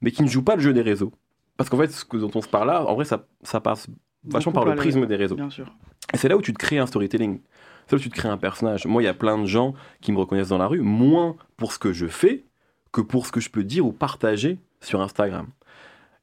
[0.00, 1.12] mais qui ne jouent pas le jeu des réseaux.
[1.56, 3.86] Parce qu'en fait, ce que- dont on se parle là, en vrai, ça, ça passe
[4.24, 5.36] vachement par le prisme des réseaux.
[5.36, 5.66] Bien sûr.
[6.12, 7.40] Et c'est là où tu te crées un storytelling.
[7.86, 8.86] C'est là où tu te crées un personnage.
[8.86, 11.72] Moi, il y a plein de gens qui me reconnaissent dans la rue, moins pour
[11.72, 12.44] ce que je fais
[12.90, 15.48] que pour ce que je peux dire ou partager sur Instagram.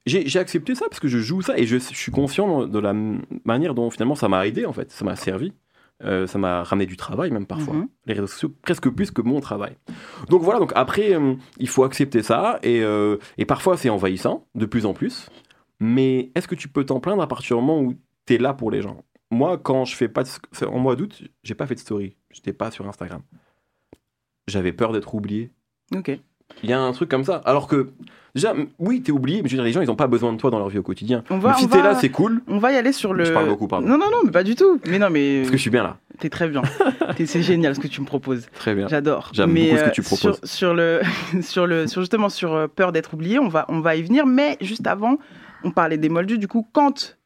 [0.04, 2.92] J'ai accepté ça parce que je joue ça et je, je suis conscient de la
[3.44, 5.52] manière dont finalement ça m'a aidé en fait, ça m'a servi.
[6.02, 7.88] Euh, ça m'a ramené du travail même parfois, Mhm.
[8.06, 9.76] les réseaux sociaux presque plus que mon travail.
[10.28, 14.48] Donc voilà, donc après euh, il faut accepter ça et, euh, et parfois c'est envahissant
[14.56, 15.28] de plus en plus.
[15.78, 17.94] Mais est-ce que tu peux t'en plaindre à partir du moment où
[18.26, 19.04] tu es là pour les gens?
[19.30, 22.52] Moi, quand je fais pas de, en mois d'août, j'ai pas fait de story, j'étais
[22.52, 23.22] pas sur Instagram.
[24.48, 25.52] J'avais peur d'être oublié.
[25.94, 26.18] Ok.
[26.62, 27.42] Il y a un truc comme ça.
[27.44, 27.90] Alors que,
[28.34, 30.38] déjà, oui, t'es oublié, mais je veux dire, les gens, ils ont pas besoin de
[30.38, 31.24] toi dans leur vie au quotidien.
[31.30, 32.40] On va- Donc, si t'es là, c'est cool.
[32.48, 33.24] On va y aller sur le.
[33.24, 33.86] Je parle beaucoup, pardon.
[33.88, 34.80] Non, non, non, mais pas du tout.
[34.86, 35.40] Mais non, mais.
[35.40, 35.96] Parce que je suis bien là.
[36.18, 36.62] T'es très bien.
[37.26, 38.46] C'est génial ce que tu me proposes.
[38.54, 38.86] Très bien.
[38.88, 39.30] J'adore.
[39.32, 40.38] J'aime Mais, beaucoup ce que euh, tu proposes.
[40.44, 41.00] Sur, sur le,
[41.42, 44.24] sur le, sur justement sur euh, peur d'être oublié, on va, on va y venir.
[44.26, 45.18] Mais juste avant,
[45.64, 46.38] on parlait des moldus.
[46.38, 47.16] Du coup, quand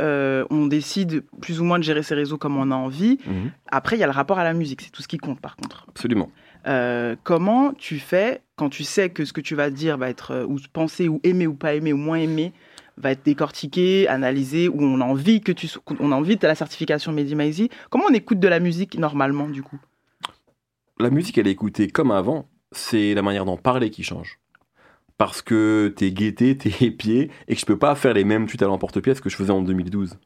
[0.00, 3.50] euh, on décide plus ou moins de gérer ses réseaux comme on a envie, Mhm.
[3.70, 4.80] après il y a le rapport à la musique.
[4.80, 5.84] C'est tout ce qui compte par contre.
[5.90, 6.30] Absolument.
[6.66, 10.32] Euh, comment tu fais quand tu sais que ce que tu vas dire va être
[10.32, 12.52] euh, ou pensé ou aimé ou pas aimé ou moins aimé
[12.98, 16.46] va être décortiqué, analysé, ou on a envie que tu so- on a envie de
[16.46, 17.70] la certification Mehdi.
[17.88, 19.78] Comment on écoute de la musique normalement du coup?
[20.98, 22.46] La musique, elle est écoutée comme avant.
[22.72, 24.38] C'est la manière d'en parler qui change.
[25.16, 28.62] Parce que t'es guetté, t'es épié, et que je peux pas faire les mêmes tweets
[28.62, 30.18] à l'emporte-pièce que je faisais en 2012.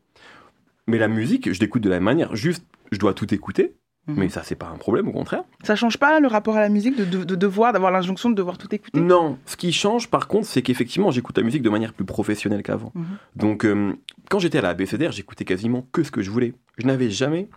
[0.87, 2.35] Mais la musique, je l'écoute de la même manière.
[2.35, 3.77] Juste, je dois tout écouter.
[4.07, 4.17] Mhm.
[4.19, 5.45] Mais ça, c'est pas un problème, au contraire.
[5.63, 8.35] Ça change pas le rapport à la musique de, de- de devoir, d'avoir l'injonction de
[8.35, 9.01] devoir tout écouter?
[9.01, 12.63] Non, ce qui change par contre, c'est qu'effectivement, j'écoute la musique de manière plus professionnelle
[12.63, 12.93] qu'avant.
[12.95, 13.05] Mhm.
[13.37, 13.95] Donc, euh,
[14.29, 16.53] quand j'étais à la ABCDR, j'écoutais quasiment que ce que je voulais.
[16.77, 17.49] Je n'avais jamais,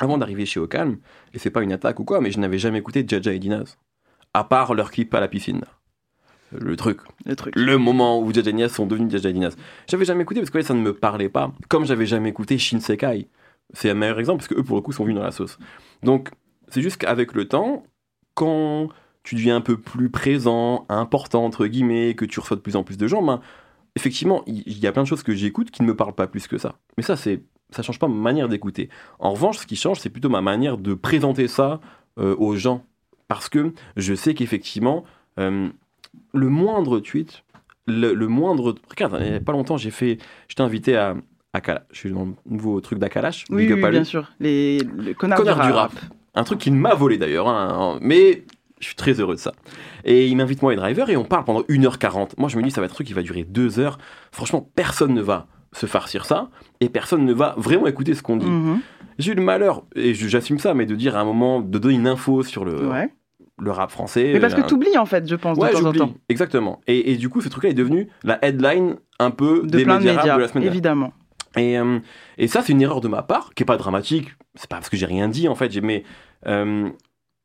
[0.00, 0.98] avant d'arriver chez Ocalm,
[1.32, 3.78] et c'est pas une attaque ou quoi, mais je n'avais jamais écouté Jaja et Dinaz.
[4.34, 5.60] À part leur clip à la piscine.
[6.50, 7.00] Le truc.
[7.26, 7.54] Le truc.
[7.56, 9.54] Le moment où Jaja et Dinaz sont devenus Jaja et Dinaz.
[9.86, 11.52] J'avais jamais écouté parce que ouais, ça ne me parlait pas.
[11.68, 13.28] Comme j'avais jamais écouté Shinsekai.
[13.74, 15.58] C'est un meilleur exemple parce que eux, pour le coup, sont venus dans la sauce.
[16.02, 16.30] Donc,
[16.68, 17.84] c'est juste qu'avec le temps,
[18.34, 18.88] quand
[19.22, 22.84] tu deviens un peu plus présent, important, entre guillemets, que tu reçois de plus en
[22.84, 23.40] plus de gens, ben,
[23.94, 26.46] effectivement, il y, a plein de choses que j'écoute qui ne me parlent pas plus
[26.46, 26.78] que ça.
[26.96, 28.88] Mais ça, c'est ça change pas ma manière d'écouter.
[29.18, 31.80] En revanche, ce qui change, c'est plutôt ma manière de présenter ça
[32.18, 32.84] euh, aux gens.
[33.26, 35.04] Parce que je sais qu'effectivement,
[35.38, 35.68] euh,
[36.32, 37.44] le moindre tweet,
[37.86, 38.74] le, le moindre.
[38.88, 40.18] Regarde, il n'y a pas longtemps, j'ai fait.
[40.48, 41.16] J'étais invité à.
[41.58, 43.44] À Kala- je suis dans le nouveau truc d'Akalash.
[43.50, 43.96] Oui, Big oui, up à lui.
[43.96, 44.30] bien sûr.
[44.40, 45.92] Les, le connard, Connard du du rap.
[46.34, 48.44] Un truc qu'il m'a volé d'ailleurs, hein, mais
[48.80, 49.52] je suis très heureux de ça.
[50.04, 52.30] Et il m'invite moi et Driver et on parle pendant 1h40.
[52.38, 53.98] Moi je me dis ça va être un truc qui va durer 2 heures.
[54.32, 56.48] Franchement, personne ne va se farcir ça
[56.80, 58.46] et personne ne va vraiment écouter ce qu'on dit.
[58.46, 58.78] Mhm.
[59.18, 61.94] J'ai eu le malheur, et j'assume ça, mais de dire à un moment, de donner
[61.96, 63.10] une info sur le, Ouais.
[63.60, 64.30] le rap français.
[64.32, 66.14] Mais parce que euh, tu oublies en fait, je pense, Ouais, de temps en temps.
[66.28, 66.80] Exactement.
[66.86, 69.98] Et, et du coup, ce truc-là est devenu la headline un peu De des plein
[69.98, 71.12] de médias, de la semaine évidemment.
[71.56, 71.98] Et, euh,
[72.36, 74.28] et ça, c'est une erreur de ma part, qui est pas dramatique.
[74.54, 75.74] C'est pas parce que j'ai rien dit, en fait.
[75.82, 76.04] Mais
[76.46, 76.88] euh,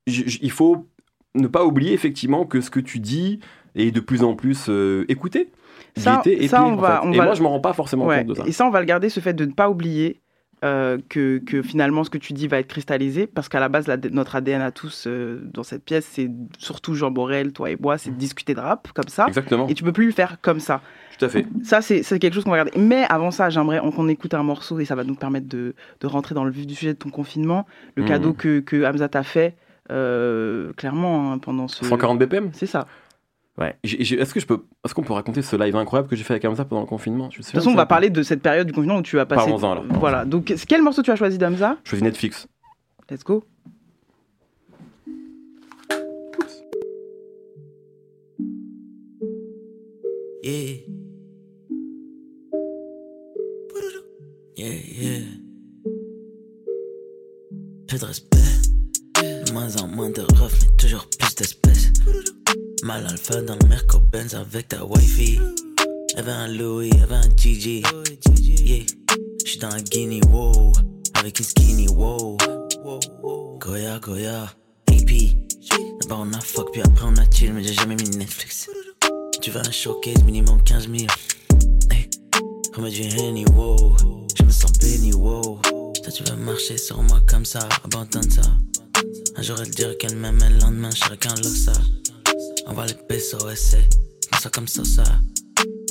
[0.08, 0.88] il faut
[1.36, 3.40] ne pas oublier, effectivement, que ce que tu dis
[3.76, 5.52] est de plus en plus euh, écouté.
[5.96, 8.20] Ça- ça, on va- on et va- moi, je m'en rends pas forcément Ouais.
[8.20, 8.44] compte de ça.
[8.48, 10.22] Et ça, on va le garder, ce fait de ne pas oublier
[10.64, 13.88] euh, que, que finalement ce que tu dis va être cristallisé, parce qu'à la base,
[13.88, 17.78] la- notre ADN à tous euh, dans cette pièce, c'est surtout Jean Borel, toi et
[17.80, 19.26] moi, c'est de discuter de rap comme ça.
[19.28, 19.68] Exactement.
[19.68, 20.82] Et tu peux plus le faire comme ça.
[21.20, 21.46] Tout à fait.
[21.64, 22.80] Ça, c'est quelque chose qu'on va regarder.
[22.80, 26.08] Mais avant ça, j'aimerais qu'on écoute un morceau et ça va nous permettre de, de
[26.08, 27.68] rentrer dans le vif du sujet de ton confinement.
[27.96, 28.08] Le Mhm.
[28.10, 29.56] cadeau que, que Hamza t'a fait,
[29.92, 31.86] euh, clairement, hein, pendant ce.
[31.86, 32.88] 140 BPM C'est ça.
[33.60, 33.76] Ouais.
[33.84, 36.46] Est-ce que je peux, est-ce qu'on peut raconter ce live incroyable que j'ai fait avec
[36.46, 37.30] Hamza pendant le confinement?
[37.30, 39.26] Je De toute façon, on va parler de cette période du confinement où tu as
[39.26, 39.52] passé.
[39.52, 39.86] Parlons-en, alors.
[40.00, 40.26] Voilà.
[40.26, 41.78] Donc, quel morceau tu as choisi d'Hamza?
[41.84, 42.48] Je faisais Netflix.
[43.12, 43.44] Let's go.
[50.42, 50.78] Yeah.
[54.58, 55.20] Yeah, yeah.
[57.88, 58.38] Peu de respect.
[59.46, 61.94] De moins en moins de refs, mais toujours plus d'espèces.
[62.84, 65.40] Mal alpha dans le Merco Benz avec ta wifi.
[66.18, 67.82] Y'avait un Louis, y'avait un Gigi.
[68.46, 68.84] Yeah.
[69.46, 70.74] J'suis dans un Guinea, wow.
[71.14, 72.36] Avec une skinny, wow.
[73.60, 74.54] Goya, Goya.
[74.90, 75.12] AP.
[76.02, 78.70] D'abord on a fuck, puis après on a chill, mais j'ai jamais mis Netflix.
[79.42, 81.08] Tu veux un showcase minimum 15 000.
[81.90, 82.10] Hey,
[82.76, 83.96] remets du Henny, wow.
[84.38, 85.62] Je me sens béni, wow.
[85.64, 88.42] Toi, tu veux marcher sur moi comme ça, abandonne ça.
[89.38, 91.18] Un jour, elle dirait qu'elle m'aime, le lendemain, je serais
[92.66, 92.94] On va les
[93.52, 93.90] essaie.
[94.32, 95.04] Comme ça, comme ça, ça.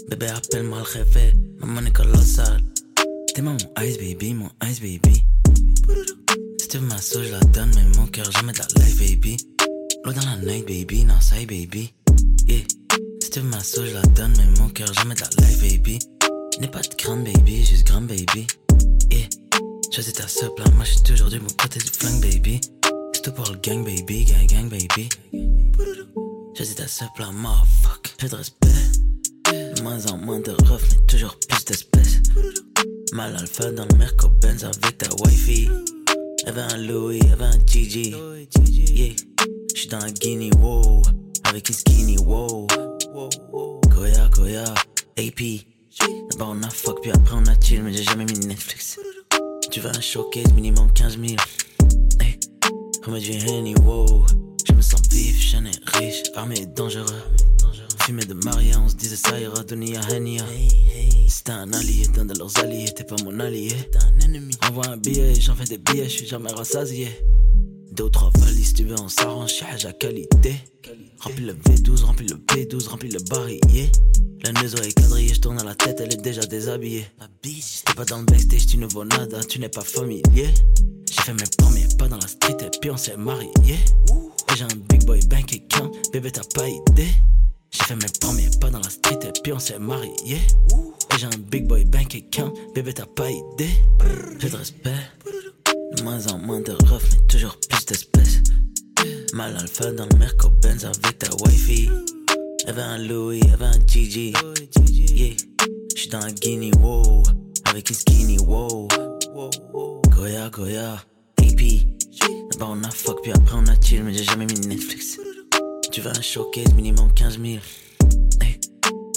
[0.08, 1.32] Bébé, appelle-moi le réveil.
[1.58, 2.62] Maman est colossale.
[3.34, 5.24] T'es mon ice baby, mon ice baby.
[6.60, 8.98] Si tu veux ma sauce, je la donne, mais mon cœur, jamais de la life,
[8.98, 9.36] baby.
[10.04, 11.92] L'eau dans la night, baby, non, ça baby.
[12.46, 12.62] Yeah.
[13.22, 15.60] Si tu veux ma sauce, je la donne, mais mon cœur, jamais de la life,
[15.60, 15.98] baby.
[16.60, 18.46] N'aie pas de crainte, baby, juste grand, baby.
[19.10, 19.28] Yeah.
[19.92, 22.60] Choisis ta seule là, moi, j'suis toujours du bon côté du flingue, baby.
[23.12, 25.08] C'est tout pour le gang, baby, gang, gang, baby.
[26.62, 28.14] Choisis ta seule là, motherfuck.
[28.18, 28.68] Peu de respect.
[29.82, 32.22] Moins en moins de refs, mais toujours plus d'espèces.
[33.12, 35.68] Mal alpha dans le Merco Benz avec ta wifi.
[36.46, 38.14] Y'avait un Louis, y'avait un Gigi.
[38.64, 39.16] Yeah.
[39.74, 41.02] J'suis dans un Guinea, wow.
[41.48, 42.68] Avec une skinny, wow.
[43.88, 44.72] Goya, Goya.
[45.18, 45.66] AP.
[46.30, 49.00] D'abord on a fuck, puis après on a chill, mais j'ai jamais mis Netflix.
[49.68, 51.34] Tu veux un showcase minimum 15 000.
[52.20, 52.38] Hey.
[53.04, 54.24] Remets du Henny, wow.
[55.42, 57.22] Jeune et riche, armé et dangereux.
[58.00, 60.44] Fumé de Maria, on se disait ça ira Henia.
[61.28, 63.70] Si t'es un allié, d'un de leurs alliés, t'es pas mon allié.
[63.90, 64.54] T'es un ennemi.
[64.68, 67.08] Envoie un billet, j'en fais des billets, je suis jamais rassasié.
[67.92, 70.54] Deux ou trois valises, tu veux, on s'arrange, chez à qualité.
[71.20, 73.90] Remplis le V12, remplis le P12, remplis le barillet.
[74.44, 77.06] La maison est quadrillée, je tourne à la tête, elle est déjà déshabillée.
[77.60, 80.48] Si t'es pas dans le backstage, tu ne vaux nada, tu n'es pas familier.
[81.10, 83.48] J'ai fait mes premiers pas dans la street et puis on s'est marié.
[83.68, 87.12] Et j'ai un big boy bank account, bébé t'as pas idée.
[87.70, 90.12] J'ai fait mes premiers pas dans la street et puis on s'est marié.
[90.34, 93.70] Et j'ai un big boy bank account, bébé t'as pas idée.
[94.00, 94.90] Peu de respect,
[95.96, 98.42] de moins en moins de refs, mais toujours plus d'espèces.
[99.32, 101.88] Mal alpha dans le Merco Benz avec ta wifi.
[102.66, 104.32] Y'avait un Louis, y'avait un Gigi.
[104.96, 105.36] Yeah,
[105.94, 107.22] j'suis dans un Guinea, wow.
[107.66, 108.88] Avec une skinny, wow.
[110.10, 110.96] Goya, Goya,
[111.38, 111.91] AP.
[112.52, 115.18] D'abord on a fuck, puis après on a chill, mais j'ai jamais mis Netflix.
[115.90, 117.58] Tu veux un showcase minimum 15 000.
[118.40, 118.58] Hey,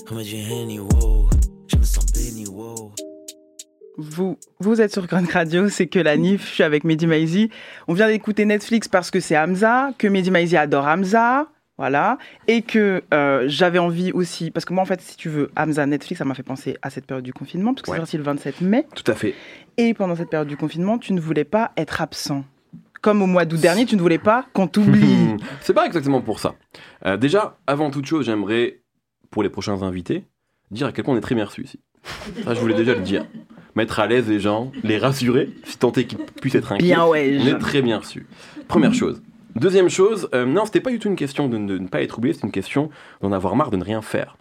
[0.09, 1.29] remets du Henny, wow.
[1.67, 2.91] Je me sens béni, wow.
[3.97, 7.49] Vous, vous êtes sur Grand Radio, c'est que la NIF, je suis avec Mehdi Maizi.
[7.87, 12.17] On vient d'écouter Netflix parce que c'est Hamza, que Mehdi Maizi adore Hamza, voilà,
[12.47, 15.85] et que euh, j'avais envie aussi, parce que moi en fait, si tu veux, Hamza,
[15.85, 17.97] Netflix, ça m'a fait penser à cette période du confinement, parce que Ouais.
[17.97, 19.33] c'est sorti le 27 mai, Tout à fait.
[19.77, 22.43] et pendant cette période du confinement, tu ne voulais pas être absent.
[23.05, 25.37] Comme au mois d'août dernier, tu ne voulais pas qu'on t'oublie.
[25.61, 26.55] C'est pas exactement pour ça.
[27.05, 28.81] Euh, déjà, avant toute chose, j'aimerais,
[29.29, 30.25] pour les prochains invités,
[30.71, 31.79] dire à quel point on est très bien reçus ici.
[32.43, 33.23] Ça, je voulais déjà le dire.
[33.75, 36.83] Mettre à l'aise les gens, les rassurer, si tant est qu'ils puissent être inquiets.
[36.83, 37.37] Bien ouais.
[37.43, 38.25] On est très bien reçus.
[38.67, 39.21] Première chose,
[39.55, 42.17] Deuxième chose, euh, non, c'était pas du tout une question de, de ne pas être
[42.17, 42.89] oublié, c'est une question
[43.21, 44.35] d'en avoir marre de ne rien faire.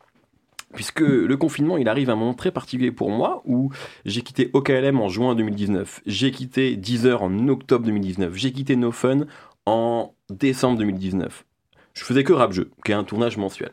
[0.75, 3.71] Puisque le confinement, il arrive à un moment très particulier pour moi où
[4.05, 8.91] j'ai quitté OKLM en juin 2019, j'ai quitté Deezer en octobre 2019, j'ai quitté No
[8.91, 9.27] Fun
[9.67, 11.45] en décembre 2019.
[11.95, 13.71] Je faisais que rap jeu, qui est un tournage mensuel.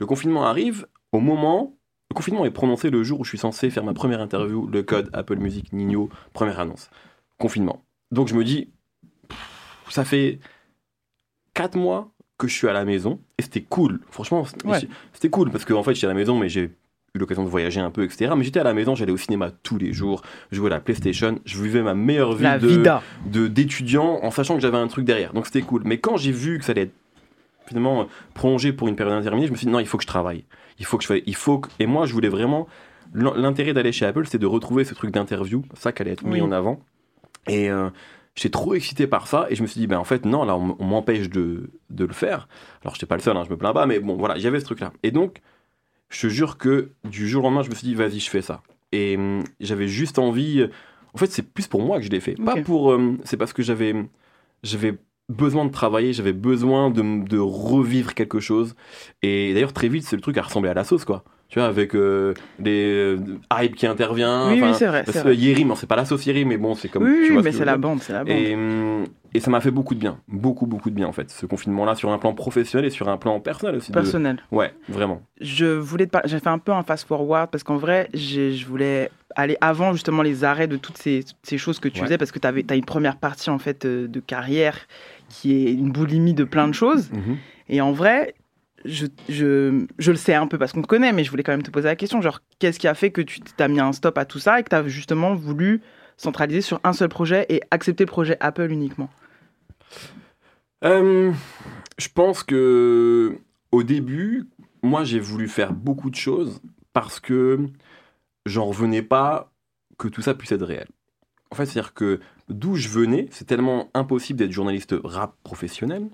[0.00, 1.76] Le confinement arrive au moment.
[2.10, 4.82] Le confinement est prononcé le jour où je suis censé faire ma première interview, le
[4.82, 6.90] code Apple Music Nino, première annonce.
[7.38, 7.84] Confinement.
[8.10, 8.72] Donc je me dis,
[9.88, 10.40] ça fait
[11.54, 12.11] 4 mois
[12.46, 14.00] que je suis à la maison et c'était cool.
[14.10, 14.78] Franchement, c'était Ouais.
[15.12, 16.70] c'était cool parce qu'en fait, j'étais à la maison, mais j'ai
[17.14, 18.32] eu l'occasion de voyager un peu, etc.
[18.36, 20.80] Mais j'étais à la maison, j'allais au cinéma tous les jours, je jouais à la
[20.80, 22.58] PlayStation, je vivais ma meilleure vie La
[23.26, 25.32] de- d'étudiant en sachant que j'avais un truc derrière.
[25.32, 25.82] Donc c'était cool.
[25.84, 26.94] Mais quand j'ai vu que ça allait être
[27.66, 30.08] finalement prolongé pour une période indéterminée, je me suis dit non, il faut que je
[30.08, 30.44] travaille.
[30.78, 31.20] Il faut que je fasse.
[31.26, 31.68] Il faut que...
[31.78, 32.66] Et moi, je voulais vraiment.
[33.14, 36.24] l'in- L'intérêt d'aller chez Apple, c'est de retrouver ce truc d'interview, ça qui allait être
[36.24, 36.40] mis Oui.
[36.40, 36.80] en avant.
[37.46, 37.90] Et euh,
[38.34, 39.46] j'étais trop excité par ça.
[39.50, 42.12] Et je me suis dit, ben en fait, non, là, on, m'empêche de, de le
[42.12, 42.48] faire.
[42.82, 44.64] Alors, j'étais pas le seul, hein, je me plains pas, mais bon, voilà, j'avais ce
[44.64, 44.92] truc-là.
[45.02, 45.40] Et donc,
[46.08, 48.42] je te jure que du jour au lendemain, je me suis dit, vas-y, je fais
[48.42, 48.62] ça.
[48.92, 50.68] Et hum, j'avais juste envie.
[51.14, 52.34] En fait, c'est plus pour moi que je l'ai fait.
[52.34, 52.92] Pas pour.
[52.92, 53.94] euh, c'est parce que j'avais.
[54.62, 54.94] J'avais
[55.32, 58.74] besoin de travailler, j'avais besoin de, de revivre quelque chose.
[59.22, 61.24] Et d'ailleurs, très vite, c'est le truc à ressembler à la sauce, quoi.
[61.48, 63.18] Tu vois, avec euh, des euh,
[63.60, 64.50] hype qui intervient.
[64.52, 65.36] Oui, oui, c'est vrai, parce c'est que vrai.
[65.36, 67.02] Yerim, non, c'est pas la sauce Yerim, mais bon, c'est comme.
[67.02, 68.34] Oui, tu vois mais c'est la bande, c'est la bande.
[68.34, 70.18] Et, hum, et ça m'a fait beaucoup de bien.
[70.28, 73.18] Beaucoup, beaucoup de bien, en fait, ce confinement-là, sur un plan professionnel et sur un
[73.18, 73.90] plan personnel aussi.
[73.92, 74.38] de- Personnel.
[74.50, 75.20] Ouais, vraiment.
[75.42, 78.64] je voulais te parler, j'ai fait un peu un fast forward parce qu'en vrai, je
[78.64, 82.06] voulais aller avant justement les arrêts de toutes ces, ces choses que tu Ouais.
[82.06, 84.76] faisais parce que tu as une première partie en fait euh, de carrière
[85.32, 87.10] qui est une boulimie de plein de choses.
[87.10, 87.38] Mhm.
[87.68, 88.34] Et en vrai,
[88.84, 91.52] je, je, je le sais un peu parce qu'on te connaît, mais je voulais quand
[91.52, 93.92] même te poser la question genre, qu'est-ce qui a fait que tu t'as mis un
[93.92, 95.80] stop à tout ça et que tu as justement voulu
[96.16, 99.08] centraliser sur un seul projet et accepter le projet Apple uniquement?
[100.84, 101.32] Euh,
[101.98, 103.38] je pense que
[103.70, 104.48] au début,
[104.82, 106.60] moi j'ai voulu faire beaucoup de choses
[106.92, 107.58] parce que
[108.44, 109.50] j'en revenais pas
[109.98, 110.88] que tout ça puisse être réel.
[111.52, 116.08] En fait, c'est-à-dire que d'où je venais, c'est tellement impossible d'être journaliste rap professionnel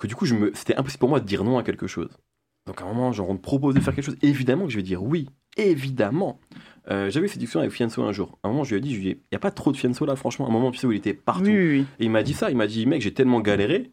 [0.00, 0.50] que du coup, je me...
[0.54, 2.08] c'était impossible pour moi de dire non à quelque chose.
[2.66, 4.76] Donc à un moment, genre on me propose de faire quelque chose, évidemment que je
[4.76, 6.40] vais dire oui, évidemment.
[6.90, 8.38] Euh, J'avais eu cette discussion avec Fianso un jour.
[8.42, 10.16] À un moment, je lui ai dit, il n'y a pas trop de Fianso là,
[10.16, 10.46] franchement.
[10.46, 11.44] À un moment, tu sais, où il était partout.
[11.44, 11.86] Oui, oui, oui.
[11.98, 13.92] Et il m'a dit ça, il m'a dit, mec, j'ai tellement galéré,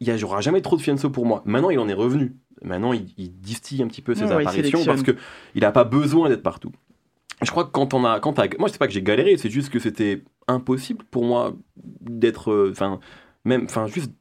[0.00, 1.42] il n'y aura jamais trop de Fianso pour moi.
[1.46, 2.36] Maintenant, il en est revenu.
[2.62, 5.16] Maintenant, il, il distille un petit peu ses Ouais, apparitions parce qu'il
[5.56, 6.72] n'a pas besoin d'être partout.
[7.42, 8.20] Je crois que quand on a.
[8.20, 12.50] Quand moi, c'est pas que j'ai galéré, c'est juste que c'était impossible pour moi d'être.
[12.52, 13.00] euh, Enfin,
[13.44, 13.64] même.
[13.64, 14.12] Enfin, juste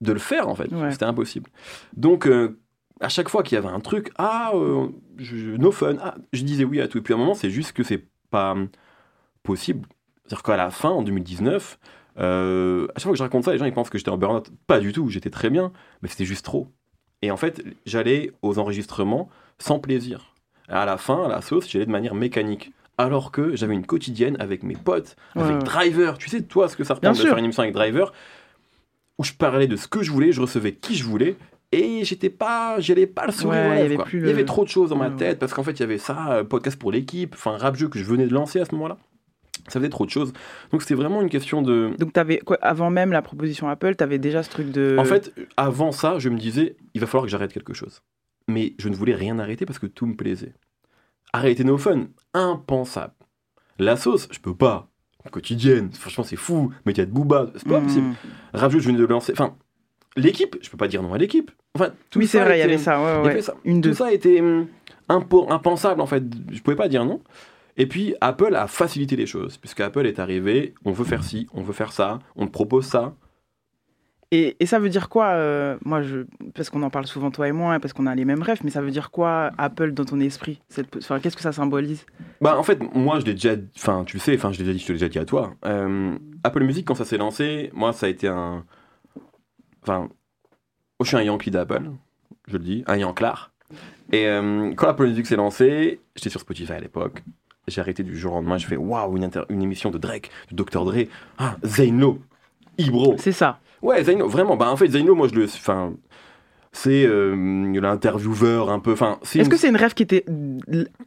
[0.00, 0.70] de le faire, en fait.
[0.72, 0.90] Ouais.
[0.92, 1.50] C'était impossible.
[1.96, 2.58] Donc, euh,
[3.00, 6.16] à chaque fois qu'il y avait un truc, ah, euh, je, je- no fun, ah,
[6.32, 6.98] je disais oui à tout.
[6.98, 8.56] Et puis à un moment, c'est juste que c'est pas
[9.42, 9.86] possible.
[10.24, 11.78] C'est-à-dire qu'à la fin, en 2019,
[12.18, 14.18] euh, à chaque fois que je raconte ça, les gens ils pensent que j'étais en
[14.18, 14.50] burn-out.
[14.66, 16.68] Pas du tout, j'étais très bien, mais c'était juste trop.
[17.22, 20.34] Et en fait, j'allais aux enregistrements sans plaisir.
[20.68, 22.72] À la fin, à la sauce, j'allais de manière mécanique.
[22.98, 25.62] Alors que j'avais une quotidienne avec mes potes, Ouais, avec ouais.
[25.62, 26.16] Driver.
[26.18, 27.28] Tu sais, toi, ce que ça représente de sûr.
[27.28, 28.12] faire une émission avec Driver,
[29.18, 31.36] où je parlais de ce que je voulais, je recevais qui je voulais,
[31.72, 34.68] et j'étais pas, j'allais pas le sourire Ouais, il y avait Il y trop de
[34.70, 37.34] choses dans ma tête, parce qu'en fait, il y avait ça, euh, podcast pour l'équipe,
[37.34, 38.96] enfin, rap jeu que je venais de lancer à ce moment-là.
[39.68, 40.32] Ça faisait trop de choses.
[40.70, 41.90] Donc c'était vraiment une question de.
[41.98, 45.04] Donc t'avais quoi avant même la proposition Apple, tu avais déjà ce truc de En
[45.04, 48.00] fait, avant ça, je me disais, il va falloir que j'arrête quelque chose.
[48.48, 50.54] Mais je ne voulais rien arrêter parce que tout me plaisait.
[51.32, 53.14] Arrêter No Fun, impensable.
[53.78, 54.88] La sauce, je peux pas.
[55.30, 56.72] Quotidienne, franchement, c'est fou.
[56.84, 57.86] Mais il y a de Booba, c'est pas Mhm.
[57.86, 58.14] possible.
[58.54, 59.32] Rap jeu, je venais de le lancer.
[59.32, 59.56] Enfin,
[60.16, 61.50] l'équipe, je peux pas dire non à l'équipe.
[61.74, 63.30] Enfin, tout Oui, c'est ça vrai, il y avait ça, ouais, ouais.
[63.32, 63.54] avait ça.
[63.64, 63.94] Une, Tout deux.
[63.94, 64.40] ça était
[65.08, 66.22] impo- impensable en fait.
[66.52, 67.20] Je pouvais pas dire non.
[67.76, 71.46] Et puis Apple a facilité les choses, puisque Apple est arrivé, on veut faire ci,
[71.52, 73.14] on veut faire ça, on te propose ça.
[74.36, 77.48] Et, et ça veut dire quoi euh, Moi, je, parce qu'on en parle souvent toi
[77.48, 80.04] et moi, parce qu'on a les mêmes rêves, mais ça veut dire quoi Apple dans
[80.04, 80.60] ton esprit
[80.98, 82.04] enfin, Qu'est-ce que ça symbolise?
[82.42, 84.78] Bah en fait, moi je l'ai déjà, enfin tu sais, enfin je l'ai déjà dit,
[84.80, 85.54] je te l'ai déjà dit à toi.
[85.64, 88.64] Euh, Apple Music quand ça s'est lancé, moi ça a été un,
[89.82, 90.10] enfin,
[91.00, 91.90] je suis un Yankee d'Apple,
[92.46, 93.52] je le dis, un Yanklar.
[94.12, 97.22] Et euh, quand Apple Music s'est lancé, j'étais sur Spotify à l'époque.
[97.68, 98.58] J'ai arrêté du jour au lendemain.
[98.58, 101.08] Je fais waouh une, émission de Drake, du Dr Dre,
[101.38, 102.20] ah Zaynlo,
[102.76, 103.16] Ibro.
[103.18, 103.60] C'est ça.
[103.86, 104.56] Ouais Zaynlo, vraiment.
[104.56, 105.92] Bah en fait Zaynlo, moi je le, enfin,
[106.72, 107.34] c'est euh,
[107.80, 109.18] l'intervieweur un peu, enfin.
[109.22, 110.24] Est-ce une- que c'est une rêve qui était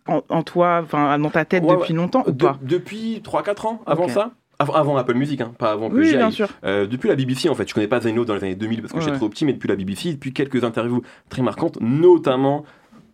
[0.07, 2.57] en, en toi, enfin dans ta tête Ouais, depuis longtemps ou De- pas?
[2.61, 4.31] Depuis 3-4 ans, avant ça?
[4.61, 6.49] Avant, Apple Music, hein, pas avant que Oui, bien sûr.
[6.65, 7.69] Euh, depuis la BBC, en fait.
[7.69, 9.53] Je connais pas Zaino dans les années 2000 parce que Ouais, j'étais trop petit, mais
[9.53, 12.65] depuis la BBC, depuis quelques interviews très marquantes, notamment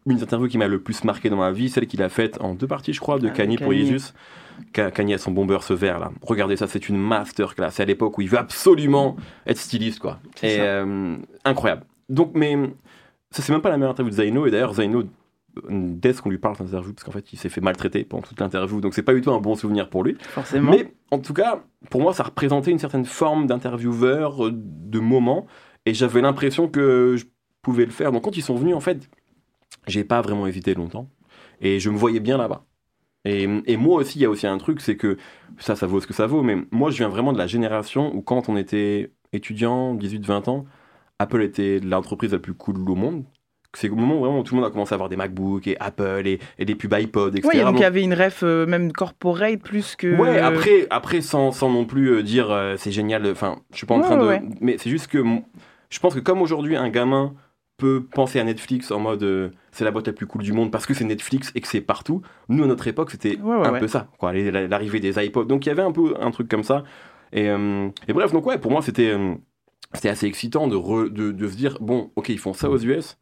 [0.08, 2.40] une des interviews qui m'a le plus marqué dans ma vie, celle qu'il a faite
[2.42, 3.72] en deux parties, je crois, de Avec Kanye pour.
[3.74, 4.14] Jesus.
[4.74, 6.12] Ka- Kanye a son bomber ce vert là.
[6.22, 7.72] Regardez ça, c'est une masterclass.
[7.72, 10.20] C'est à l'époque où il veut absolument être styliste, quoi.
[10.44, 11.84] Et euh, incroyable.
[12.10, 12.56] Donc, mais
[13.32, 14.46] ça, c'est même pas la meilleure interview de Zaino.
[14.48, 15.04] Et d'ailleurs, Zaino,
[15.70, 18.24] dès qu'on lui parle dans cette interview, parce qu'en fait, il s'est fait maltraiter pendant
[18.24, 20.18] toute l'interview, donc c'est pas du tout un bon souvenir pour lui.
[20.20, 20.72] Forcément.
[20.72, 25.48] Mais en tout cas, pour moi, ça représentait une certaine forme d'intervieweur, euh, de moment,
[25.86, 27.26] et j'avais l'impression que je
[27.62, 28.12] pouvais le faire.
[28.12, 29.10] Donc quand ils sont venus, en fait,
[29.88, 31.10] j'ai pas vraiment hésité longtemps,
[31.62, 32.66] et je me voyais bien là-bas.
[33.26, 35.18] Et, et moi aussi, il y a aussi un truc, c'est que
[35.58, 38.16] ça, ça vaut ce que ça vaut, mais moi, je viens vraiment de la génération
[38.16, 40.66] où quand on était étudiant, 18-20 ans,
[41.20, 43.24] Apple était l'entreprise la plus cool au monde.
[43.74, 45.78] C'est au moment où vraiment tout le monde a commencé à avoir des MacBooks et
[45.82, 47.58] Apple et, et des pubs iPod, etc.
[47.58, 50.16] Ouais, donc il y avait une ref euh, même corporate plus que.
[50.16, 53.86] Ouais, après, après sans, sans non plus euh, dire euh, c'est génial, enfin, je suis
[53.86, 54.56] pas en Ouais, train de.
[54.62, 55.22] Mais c'est juste que
[55.90, 57.34] je pense que comme aujourd'hui un gamin
[57.78, 60.72] peut penser à Netflix en mode euh, c'est la boîte la plus cool du monde
[60.72, 63.68] parce que c'est Netflix et que c'est partout, nous à notre époque c'était Ouais, ouais,
[63.68, 63.80] un ouais.
[63.80, 65.46] peu ça, quoi, l'arrivée des iPods.
[65.46, 66.84] Donc il y avait un peu un truc comme ça.
[67.34, 69.36] Et, euh, et bref, donc ouais, pour moi c'était euh,
[70.04, 73.18] assez excitant de, re- de, de se dire bon, ok, ils font ça aux US,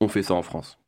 [0.00, 0.78] on fait ça en France.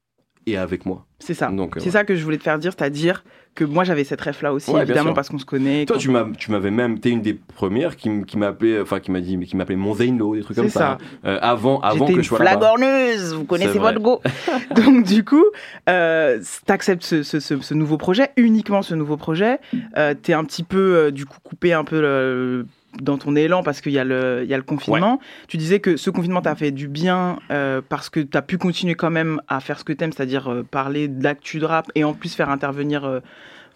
[0.47, 1.07] Et avec moi.
[1.21, 1.49] C'est ça.
[1.49, 3.25] Donc, euh, C'est ça que je voulais te faire dire, c'est-à-dire
[3.55, 5.87] que moi j'avais cette ref là aussi, Ouais, évidemment parce qu'on se connaît.
[5.87, 9.11] Toi, tu m'as, tu m'avais même, t'es une des premières qui, qui m'appelait, enfin qui
[9.11, 10.99] m'a dit, qui m'appelait mon Zaino, des trucs comme ça.
[11.25, 12.59] Euh, avant, avant J'étais que je sois là-bas.
[12.77, 14.21] flagorneuse, vous connaissez votre go.
[14.77, 15.45] Donc du coup,
[15.89, 19.61] euh, t'acceptes ce, ce, ce, ce nouveau projet, uniquement ce nouveau projet.
[19.97, 22.67] Euh, T'es un petit peu, euh, du coup, coupé un peu le-
[23.01, 25.21] dans ton élan parce qu'il y, a le- il y a le confinement.
[25.49, 28.95] Tu disais que ce confinement t'a fait du bien euh, parce que t'as pu continuer
[28.95, 32.05] quand même à faire ce que t'aimes, c'est-à-dire euh, parler de l'actu de rap et
[32.05, 33.21] en plus faire intervenir, euh,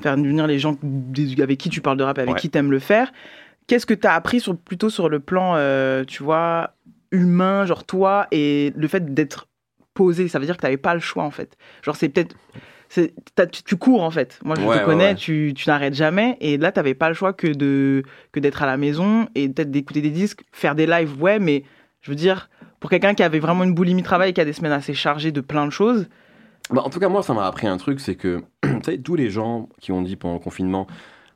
[0.00, 0.76] faire venir les gens
[1.40, 2.40] avec qui tu parles de rap, et avec Ouais.
[2.40, 3.12] qui t'aimes le faire.
[3.66, 5.56] Qu'est-ce que t'as appris sur, plutôt sur le plan,
[6.06, 6.70] tu vois,
[7.10, 9.48] humain, genre toi, et le fait d'être
[9.94, 11.56] posé, ça veut dire que t'avais pas le choix en fait.
[11.82, 12.36] Genre c'est peut-être...
[12.90, 13.10] Tu,
[13.64, 14.38] tu cours en fait.
[14.44, 15.14] Moi je Ouais, te connais, ouais.
[15.14, 16.36] tu, tu n'arrêtes jamais.
[16.40, 19.70] Et là t'avais pas le choix que de que d'être à la maison et peut-être
[19.70, 21.64] d'écouter des disques, faire des lives, ouais, mais
[22.00, 22.48] je veux dire,
[22.80, 25.32] pour quelqu'un qui avait vraiment une boulimie de travail, qui a des semaines assez chargées
[25.32, 26.08] de plein de choses,
[26.70, 29.16] Bah, en tout cas, moi, ça m'a appris un truc, c'est que, tu sais, tous
[29.16, 30.86] les gens qui ont dit pendant le confinement,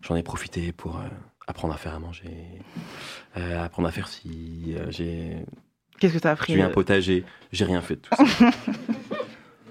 [0.02, 1.02] j'en ai profité pour euh,
[1.48, 2.24] apprendre à faire à manger,
[3.36, 5.36] euh, apprendre à faire ci, euh, j'ai,
[5.98, 8.50] qu'est-ce que t'as appris j'ai eu un potager, j'ai rien fait de tout ça.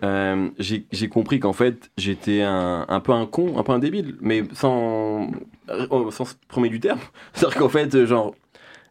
[0.04, 4.18] Euh, j'ai compris qu'en fait j'étais un, un peu un con, un peu un débile,
[4.20, 5.30] mais sans,
[5.70, 7.00] euh, au sens premier du terme.
[7.34, 8.34] C'est-à-dire qu'en fait, euh, genre,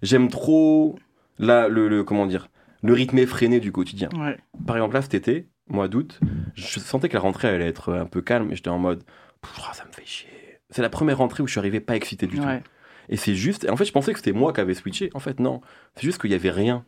[0.03, 0.97] j'aime trop
[1.39, 2.49] la, le, le- comment dire,
[2.83, 4.09] le rythme effréné du quotidien.
[4.17, 4.37] Ouais.
[4.67, 6.21] Par exemple, là cet été, mois d'août,
[6.55, 9.03] je sentais que la rentrée allait être un peu calme et j'étais en mode,
[9.43, 10.29] ah, ça me fait chier.
[10.71, 12.59] C'est la première rentrée où je suis arrivé pas excité du Ouais.
[12.61, 12.65] tout.
[13.09, 15.11] Et c'est juste, en fait, je pensais que c'était moi qui avais switché.
[15.15, 15.61] En fait, non.
[15.97, 16.85] C'est juste qu'il y avait rien.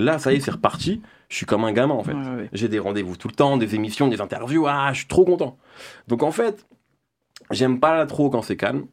[0.00, 1.02] Là, ça y est, c'est reparti.
[1.28, 2.14] Je suis comme un gamin, en fait.
[2.14, 2.48] Ouais, ouais.
[2.52, 4.66] J'ai des rendez-vous tout le temps, des émissions, des interviews.
[4.66, 5.58] Ah, je suis trop content.
[6.08, 6.66] Donc, en fait,
[7.50, 8.86] j'aime pas trop quand c'est calme.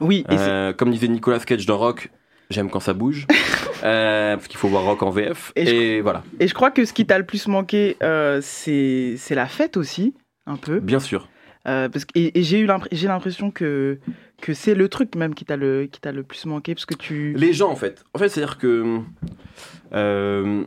[0.00, 2.10] Oui, et c'est- Euh, comme disait Nicolas Cage dans Rock,
[2.50, 3.26] j'aime quand ça bouge.
[3.82, 5.52] Euh, parce qu'il faut voir Rock en VF.
[5.56, 8.40] Et Et, je- voilà, Et je crois que ce qui t'a le plus manqué, euh,
[8.42, 10.12] c'est c'est la fête aussi,
[10.46, 10.80] un peu.
[10.80, 11.30] bien sûr.
[11.68, 13.98] Euh, parce que, et j'ai eu l'impression que,
[14.40, 17.34] que c'est le truc même qui t'a le, le plus manqué, parce que tu...
[17.34, 18.04] Les gens, en fait.
[18.14, 19.00] En fait, c'est-à-dire que.
[19.92, 20.64] euh,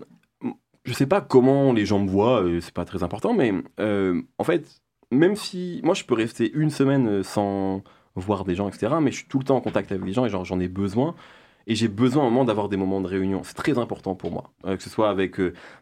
[0.85, 4.21] je sais pas comment les gens me voient, euh, c'est pas très important, mais euh,
[4.37, 4.81] en fait,
[5.11, 5.81] même si.
[5.83, 7.83] Moi, je peux rester une semaine sans
[8.15, 10.25] voir des gens, etc., mais je suis tout le temps en contact avec des gens
[10.25, 11.15] et j'en ai besoin.
[11.65, 13.41] Et j'ai besoin à un moment d'avoir des moments de réunion.
[13.43, 14.51] C'est très important pour moi.
[14.63, 15.37] Que ce soit avec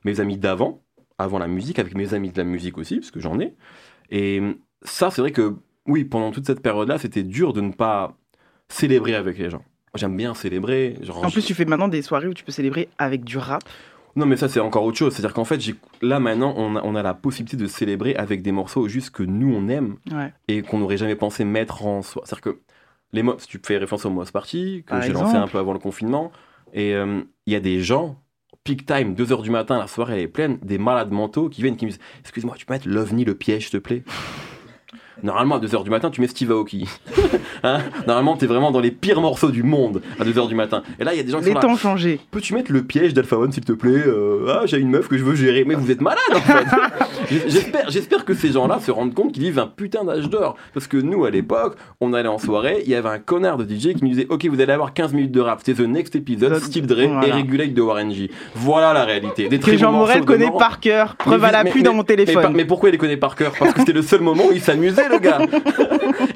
[0.05, 0.84] mes amis d'avant,
[1.18, 3.55] avant la musique, avec mes amis de la musique aussi, parce que j'en ai.
[4.12, 4.39] Et
[4.84, 5.56] ça, c'est vrai que,
[5.88, 8.16] oui, pendant toute cette période-là, c'était dur de ne pas
[8.70, 9.64] célébrer avec les gens.
[9.96, 10.96] J'aime bien célébrer.
[11.02, 13.62] Genre, En plus, tu fais maintenant des soirées où tu peux célébrer avec du rap.
[14.16, 15.14] non, mais ça, c'est encore autre chose.
[15.14, 15.60] C'est-à-dire qu'en fait,
[16.02, 19.24] là, maintenant, on a, on a la possibilité de célébrer avec des morceaux juste que
[19.24, 20.34] nous, on aime Ouais.
[20.48, 22.22] et qu'on n'aurait jamais pensé mettre en soi.
[22.26, 22.60] C'est-à-dire que
[23.14, 25.74] les mots, si tu fais référence au Moss Party, que j'ai lancé un peu avant
[25.74, 26.32] le confinement,
[26.74, 28.18] et euh, il y a des gens,
[28.64, 31.76] peak time, 2h du matin, la soirée elle est pleine, des malades mentaux qui viennent
[31.76, 34.04] qui me disent Excuse-moi, tu peux mettre l'OVNI, le piège, s'il te plaît?
[35.24, 36.88] Normalement, à 2h du matin, tu mets Steve Aoki.
[37.64, 40.82] Hein Normalement, t'es vraiment dans les pires morceaux du monde à 2h du matin.
[41.00, 41.62] Et là, il y a des gens qui Les sont là.
[41.62, 42.20] temps ont changé.
[42.32, 44.02] Peux-tu mettre le piège d'Alpha One, s'il te plaît?
[44.08, 45.64] Euh, Ah, j'ai une meuf que je veux gérer.
[45.64, 46.66] Mais vous êtes malade, en fait
[47.48, 50.56] J'espère, j'espère que ces gens-là se rendent compte qu'ils vivent un putain d'âge d'or.
[50.74, 53.64] Parce que nous, à l'époque, on allait en soirée, il y avait un connard de
[53.64, 56.16] DJ qui nous disait Ok, vous allez avoir 15 minutes de rap, c'est The Next
[56.16, 57.28] Episode, Steve Dre Voilà.
[57.28, 58.32] et Regulate de Warren G.
[58.56, 59.50] Voilà la réalité.
[59.50, 61.16] Des très Que Jean Morel connaît par cœur.
[61.20, 62.42] Mais Preuve à vous- l'appui mais- dans mais- mon Mais, téléphone.
[62.42, 63.54] par- mais pourquoi il les connaît par cœur?
[63.58, 65.39] Parce que c'était le seul moment où il s'amusait, le gars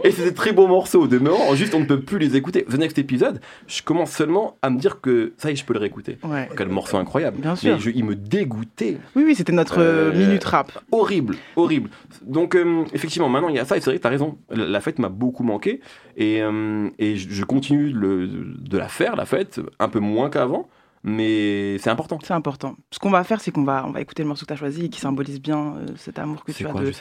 [0.03, 2.63] Et c'est des très beaux morceaux au demeurant, juste on ne peut plus les écouter.
[2.65, 5.73] The Next Episode, je commence seulement à me dire que ça y est, je peux
[5.73, 6.17] le réécouter.
[6.23, 6.49] Ouais.
[6.57, 7.37] Quel morceau incroyable.
[7.41, 7.73] Bien sûr.
[7.75, 8.97] Mais je- il me dégoûtait.
[9.15, 10.71] Oui, oui, c'était notre euh, Euh, minute rap.
[10.91, 11.89] Horrible, horrible.
[12.25, 14.37] Donc, euh, effectivement, maintenant il y a ça, et c'est vrai que tu as raison.
[14.49, 15.79] La, la fête m'a beaucoup manqué,
[16.17, 20.29] et, euh, et je je continue le- de la faire, la fête, un peu moins
[20.29, 20.67] qu'avant,
[21.05, 22.17] mais c'est important.
[22.23, 22.75] C'est important.
[22.91, 24.57] Ce qu'on va faire, c'est qu'on va, on va écouter le morceau que tu as
[24.57, 26.91] choisi et qui symbolise bien euh, cet amour que tu as de,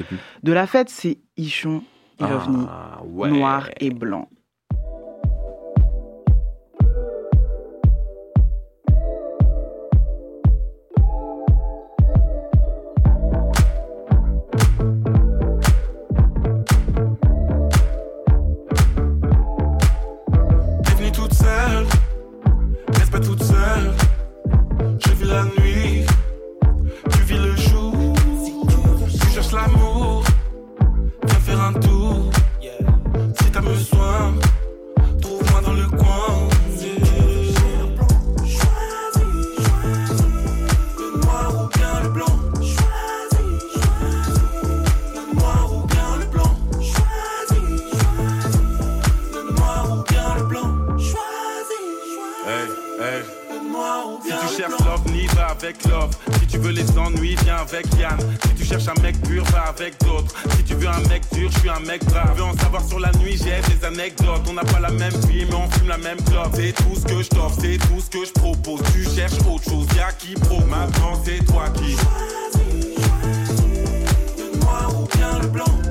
[0.43, 0.91] de la fête.
[0.91, 1.83] C'est Ichon
[2.21, 2.25] et
[2.69, 3.31] Ah, ouais.
[3.31, 4.29] noir et blanc.
[55.65, 58.19] Si tu veux les ennuis, viens avec Yann.
[58.43, 60.35] Si tu cherches un mec pur, va avec d'autres.
[60.59, 62.37] Si tu veux un mec dur, je suis un mec brave.
[62.37, 64.43] Veux en savoir sur la nuit, j'ai des anecdotes.
[64.47, 66.51] On n'a pas la même vie, mais on fume la même clope.
[66.55, 68.83] C'est tout ce que je t'offre, c'est tout ce que je propose.
[68.93, 70.61] Tu cherches autre chose, y'a qui pro.
[70.67, 71.97] Maintenant, c'est toi qui.
[74.37, 75.84] Le noir ou bien le blanc.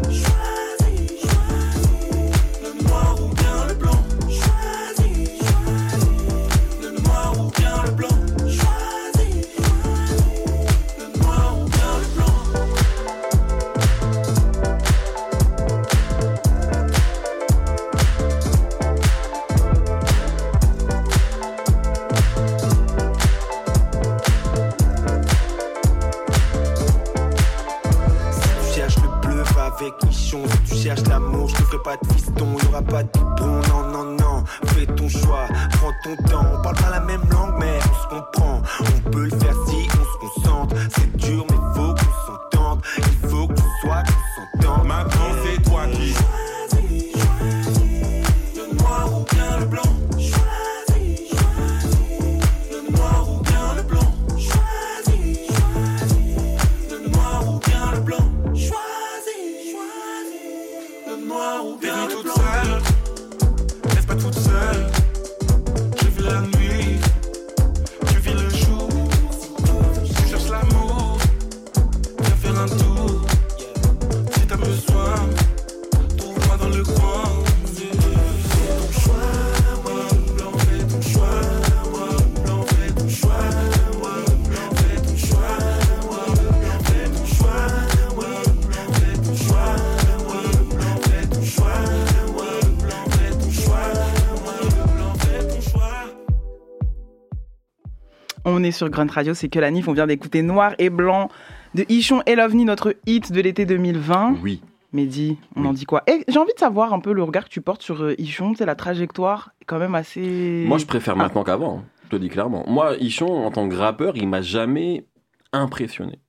[98.63, 99.89] On est sur Grunt Radio, c'est que la NIF.
[99.89, 101.27] On vient d'écouter Noir et Blanc
[101.75, 104.37] de Ichon et Lovni, notre hit de l'été 2020.
[104.41, 104.61] Oui.
[104.93, 106.01] Mehdi, on en dit quoi?
[106.07, 108.53] Et j'ai envie de savoir un peu le regard que tu portes sur euh, Ichon.
[108.57, 110.63] C'est la trajectoire est quand même assez.
[110.65, 111.23] Moi, je préfère Ah.
[111.23, 111.83] maintenant qu'avant, hein.
[112.05, 112.63] je te dis clairement.
[112.69, 115.03] Moi, Ichon, en tant que rappeur, il m'a jamais
[115.51, 116.19] impressionné.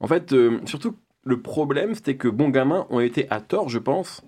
[0.00, 0.94] En fait, euh, surtout,
[1.24, 4.20] le problème, c'était que Bon Gamin ont été à tort, je pense,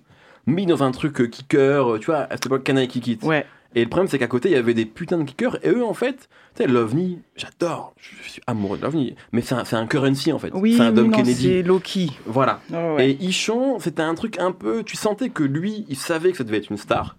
[0.47, 3.19] mis dans un truc kicker, euh, tu vois, à cette époque, Canaille Kikit.
[3.21, 3.45] Ouais.
[3.75, 5.83] Et le problème, c'est qu'à côté, il y avait des putains de kickers, et eux,
[5.85, 9.85] en fait, tu sais, l'OVNI, j'adore, je suis amoureux de l'OVNI, mais c'est un, un
[9.87, 10.51] currency, en fait.
[10.53, 11.33] Oui, c'est un Dom Kennedy.
[11.43, 12.11] c'est Loki.
[12.25, 12.61] Voilà.
[12.71, 13.09] Ouais, ouais.
[13.11, 14.83] Et Ichon, c'était un truc un peu.
[14.83, 17.17] Tu sentais que lui, il savait que ça devait être une star.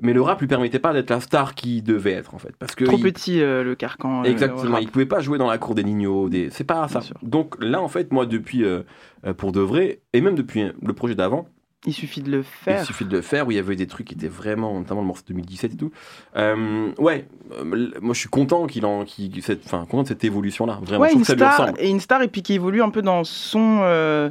[0.00, 2.54] Mais le rap lui permettait pas d'être la star qu'il devait être, en fait.
[2.56, 4.20] Parce que Trop il- petit euh, le carcan.
[4.22, 4.82] euh, Exactement, rap.
[4.82, 6.50] il pouvait pas jouer dans la cour des Nino, des...
[6.50, 7.00] c'est pas ça.
[7.22, 8.82] Donc là, en fait, moi, depuis, euh,
[9.26, 11.48] euh, pour de vrai, et même depuis euh, le projet d'avant,
[11.86, 12.82] Il suffit de le faire.
[12.82, 15.00] il suffit de le faire, où il y avait des trucs qui étaient vraiment, notamment
[15.00, 15.92] le morceau 2017 et tout.
[16.36, 20.24] Euh, ouais, euh, moi je suis content qu'il en, qu'il- cette, enfin, content de cette
[20.24, 21.02] évolution-là, vraiment.
[21.02, 21.78] Ouais, je trouve une que ça lui ressemble.
[21.80, 23.80] et une star, et puis qui évolue un peu dans son.
[23.82, 24.30] euh,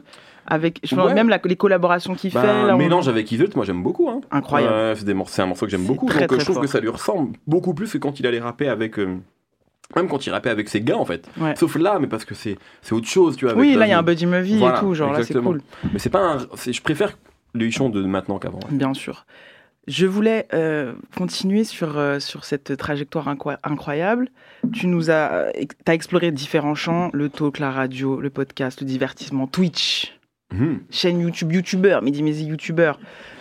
[0.49, 1.13] avec je pense Ouais.
[1.13, 2.47] même la- les collaborations qu'il Bah, fait.
[2.47, 4.09] là, on- mélange avec Isolde, moi j'aime beaucoup.
[4.09, 4.21] Hein.
[4.31, 4.97] Incroyable.
[4.97, 6.05] C'est, un morceau que j'aime beaucoup.
[6.07, 6.63] très, donc très je trouve fort.
[6.63, 8.97] que ça lui ressemble beaucoup plus que quand il allait rapper avec.
[9.95, 11.27] même quand il rappait avec ses gars en fait.
[11.39, 11.55] Ouais.
[11.55, 13.53] Sauf là, mais parce que c'est, c'est autre chose, tu vois.
[13.53, 14.03] avec Oui, là, il y a un.
[14.03, 15.61] Buddy Movie Voilà, et tout, genre là, c'est cool.
[15.93, 16.37] Mais c'est pas un.
[16.39, 17.17] je préfère
[17.89, 18.59] de maintenant qu'avant.
[18.71, 19.25] Bien sûr.
[19.87, 24.27] Je voulais euh, continuer sur, euh, sur cette trajectoire incro- incroyable.
[24.73, 25.45] Tu nous as,
[25.85, 30.16] as exploré différents champs, le talk, la radio, le podcast, le divertissement, Twitch.
[30.51, 30.79] Mhm.
[30.89, 32.93] Chaîne YouTube, YouTuber, Mehdi Maizy, YouTuber.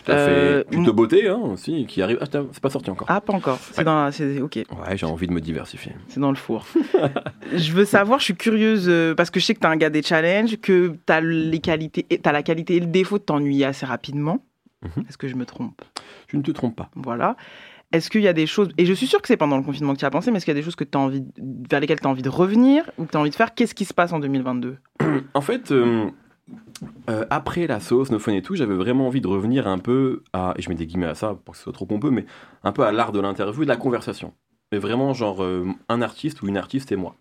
[0.05, 0.71] Tout à Euh, fait.
[0.71, 2.19] Plutôt beauté, hein, aussi, qui arrive.
[2.21, 3.07] Ah, c'est pas sorti encore.
[3.11, 3.59] Ah, pas encore.
[3.61, 3.85] C'est Ouais.
[3.85, 4.11] dans.
[4.11, 5.93] c'est- Ok, Ouais, j'ai envie de me diversifier.
[6.09, 6.67] c'est dans le four.
[7.55, 9.91] je veux savoir, je suis curieuse, euh, parce que je sais que t'es un gars
[9.91, 13.87] des challenges, que t'as les qualités, t'as la qualité et le défaut de t'ennuyer assez
[13.87, 14.45] rapidement.
[14.83, 15.05] Mhm.
[15.09, 15.81] Est-ce que je me trompe?
[16.29, 16.91] Tu ne te trompes pas.
[16.97, 17.37] Voilà.
[17.93, 19.95] Est-ce qu'il y a des choses, et je suis sûre que c'est pendant le confinement
[19.95, 21.25] que tu as pensé, mais est-ce qu'il y a des choses que as envie,
[21.71, 23.55] vers lesquelles tu as envie de revenir ou que tu as envie de faire?
[23.55, 24.77] Qu'est-ce qui se passe en 2022
[25.35, 26.07] En fait, euh,
[27.09, 30.23] euh, après la sauce, No Fun et tout, j'avais vraiment envie de revenir un peu
[30.33, 32.27] à, et je mets des guillemets à ça pour que ce soit trop pompeux, mais
[32.63, 34.35] un peu à l'art de l'interview et de la conversation.
[34.73, 37.17] Mais vraiment, genre, euh, un artiste ou une artiste et moi.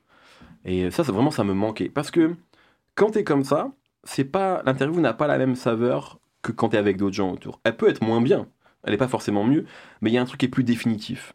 [0.65, 1.89] Et ça, c'est vraiment, ça me manquait.
[1.89, 2.35] Parce que
[2.95, 3.71] quand t'es comme ça,
[4.03, 7.59] c'est pas, l'interview n'a pas la même saveur que quand t'es avec d'autres gens autour.
[7.63, 8.47] Elle peut être moins bien,
[8.83, 9.65] elle est pas forcément mieux,
[10.01, 11.33] mais il y a un truc qui est plus définitif.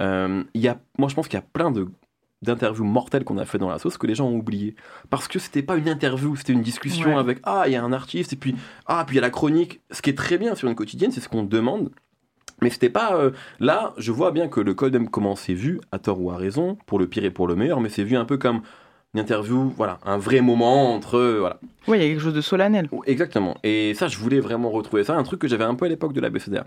[0.00, 1.88] Euh, y a, moi, je pense qu'il y a plein de
[2.42, 4.74] d'interviews mortelles qu'on a fait dans la sauce que les gens ont oublié
[5.10, 7.18] parce que c'était pas une interview c'était une discussion Ouais.
[7.18, 8.54] avec ah il y a un artiste et puis
[8.86, 11.10] ah puis il y a la chronique ce qui est très bien sur une quotidienne
[11.12, 11.90] c'est ce qu'on demande
[12.62, 15.98] mais c'était pas euh, là je vois bien que le code comment c'est vu à
[15.98, 18.24] tort ou à raison pour le pire et pour le meilleur mais c'est vu un
[18.26, 18.60] peu comme
[19.14, 21.58] une interview voilà un vrai moment entre euh, voilà
[21.88, 22.90] Oui, il y a quelque chose de solennel.
[23.06, 23.56] Exactement.
[23.62, 26.12] Et ça, je voulais vraiment retrouver ça, un truc que j'avais un peu à l'époque
[26.12, 26.64] de la BCDR.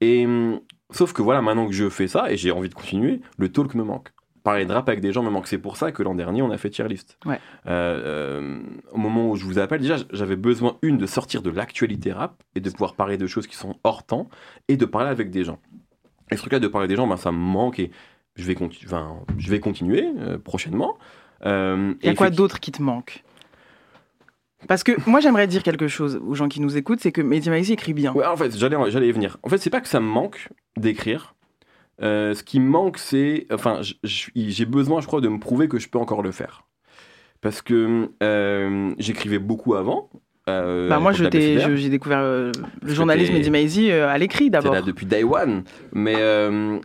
[0.00, 3.22] Et hum, sauf que voilà, maintenant que je fais ça et j'ai envie de continuer,
[3.38, 4.10] le talk me manque.
[4.44, 5.48] Parler de rap avec des gens me manque.
[5.48, 7.18] C'est pour ça que l'an dernier, on a fait tier list.
[7.24, 7.40] Ouais.
[7.66, 8.60] Euh, euh,
[8.92, 12.42] au moment où je vous appelle, déjà, j'avais besoin, une, de sortir de l'actualité rap
[12.54, 14.28] et de pouvoir parler de choses qui sont hors temps
[14.68, 15.58] et de parler avec des gens.
[16.30, 17.90] Et ce truc-là de parler des gens, ben, ça me manque et
[18.36, 18.56] je vais,
[19.38, 20.98] je continuer euh, prochainement.
[21.46, 23.24] Euh, Il y a quoi d'autre qui te manque?
[24.68, 27.50] Parce que moi, j'aimerais dire quelque chose aux gens qui nous écoutent, c'est que Mehdi
[27.50, 28.12] Maizy écrit bien.
[28.12, 29.36] Ouais, en fait, j'allais, j'allais y venir.
[29.42, 31.34] En fait, c'est pas que ça me manque d'écrire.
[32.02, 33.46] Euh, ce qui me manque, c'est.
[33.52, 36.64] Enfin, j'ai besoin, je crois, de me prouver que je peux encore le faire.
[37.40, 40.08] Parce que euh, j'écrivais beaucoup avant.
[40.48, 41.28] euh, bah, moi, j'ai
[41.90, 43.34] découvert le journalisme
[43.90, 44.72] euh, à l'écrit C'est d'abord.
[44.74, 45.62] là depuis Day One.
[45.92, 46.16] Mais,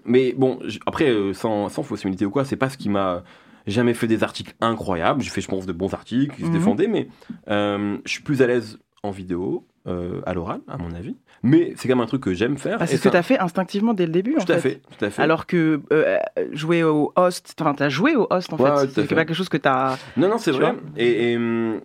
[0.06, 3.24] mais bon, après, sans, sans fausse humilité ou quoi, c'est pas ce qui m'a
[3.68, 5.22] jamais fait des articles incroyables.
[5.22, 6.54] J'ai fait, je pense, de bons articles qui se Mhm.
[6.54, 7.08] défendaient, mais
[7.48, 11.16] je suis plus à l'aise en vidéo, euh, à l'oral, à mon avis.
[11.44, 12.78] Mais c'est quand même un truc que j'aime faire.
[12.80, 14.82] Ah, c'est ce que tu as fait instinctivement dès le début, en Tout à fait,
[14.98, 15.22] tout à fait.
[15.22, 16.18] Alors que euh,
[16.52, 19.02] jouer au host, enfin, t'as joué au host en Ouais, fait.
[19.08, 19.98] C'est pas quelque chose que t'as.
[20.18, 20.76] Non, non, c'est Tu vrai.
[20.98, 21.82] Et, et, hum,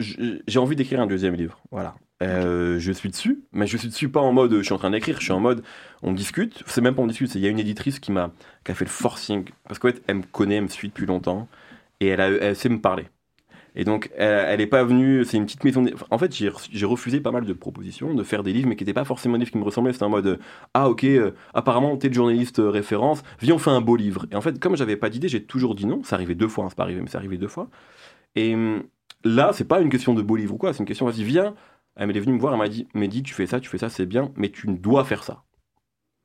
[0.00, 1.60] j'ai envie d'écrire un deuxième livre.
[1.70, 1.94] Voilà.
[2.22, 4.90] Euh, je suis dessus, mais je suis dessus pas en mode je suis en train
[4.90, 5.62] d'écrire, je suis en mode
[6.02, 6.62] on discute.
[6.66, 8.30] C'est même pas on discute, c'est il y a une éditrice qui m'a
[8.68, 11.48] a fait le forcing parce qu'en fait elle me connaît, elle me suit depuis longtemps
[12.00, 13.06] et elle, a, elle sait me parler.
[13.74, 15.84] Et donc elle, elle est pas venue, c'est une petite maison.
[16.10, 18.92] En fait j'ai refusé pas mal de propositions de faire des livres mais qui n'étaient
[18.92, 19.92] pas forcément des livres qui me ressemblaient.
[19.92, 20.38] C'était en mode
[20.74, 24.26] ah ok euh, apparemment t'es le journaliste euh, référence, viens on fait un beau livre.
[24.30, 26.02] Et en fait comme j'avais pas d'idée j'ai toujours dit non.
[26.04, 27.68] Ça arrivait deux fois, hein, c'est pas arrivé mais c'est arrivé deux fois.
[28.34, 28.82] Et hum,
[29.24, 31.54] là, c'est pas une question de beau livre ou quoi, c'est une question, vas-y, viens.
[31.96, 33.90] Elle est venue me voir, elle m'a dit, Mehdi, tu fais ça, tu fais ça,
[33.90, 35.44] c'est bien, mais tu dois faire ça.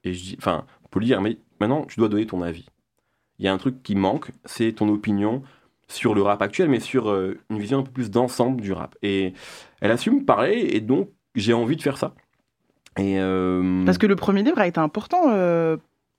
[0.03, 2.65] Et je dis, enfin, pour lui dire, mais maintenant, tu dois donner ton avis.
[3.39, 5.43] Il y a un truc qui manque, c'est ton opinion
[5.87, 8.95] sur le rap actuel, mais sur euh, une vision un peu plus d'ensemble du rap.
[9.01, 9.33] Et
[9.81, 12.13] elle a su me parler, et donc, j'ai envie de faire ça.
[12.97, 15.77] Et euh, Parce que le premier livre a été important, euh,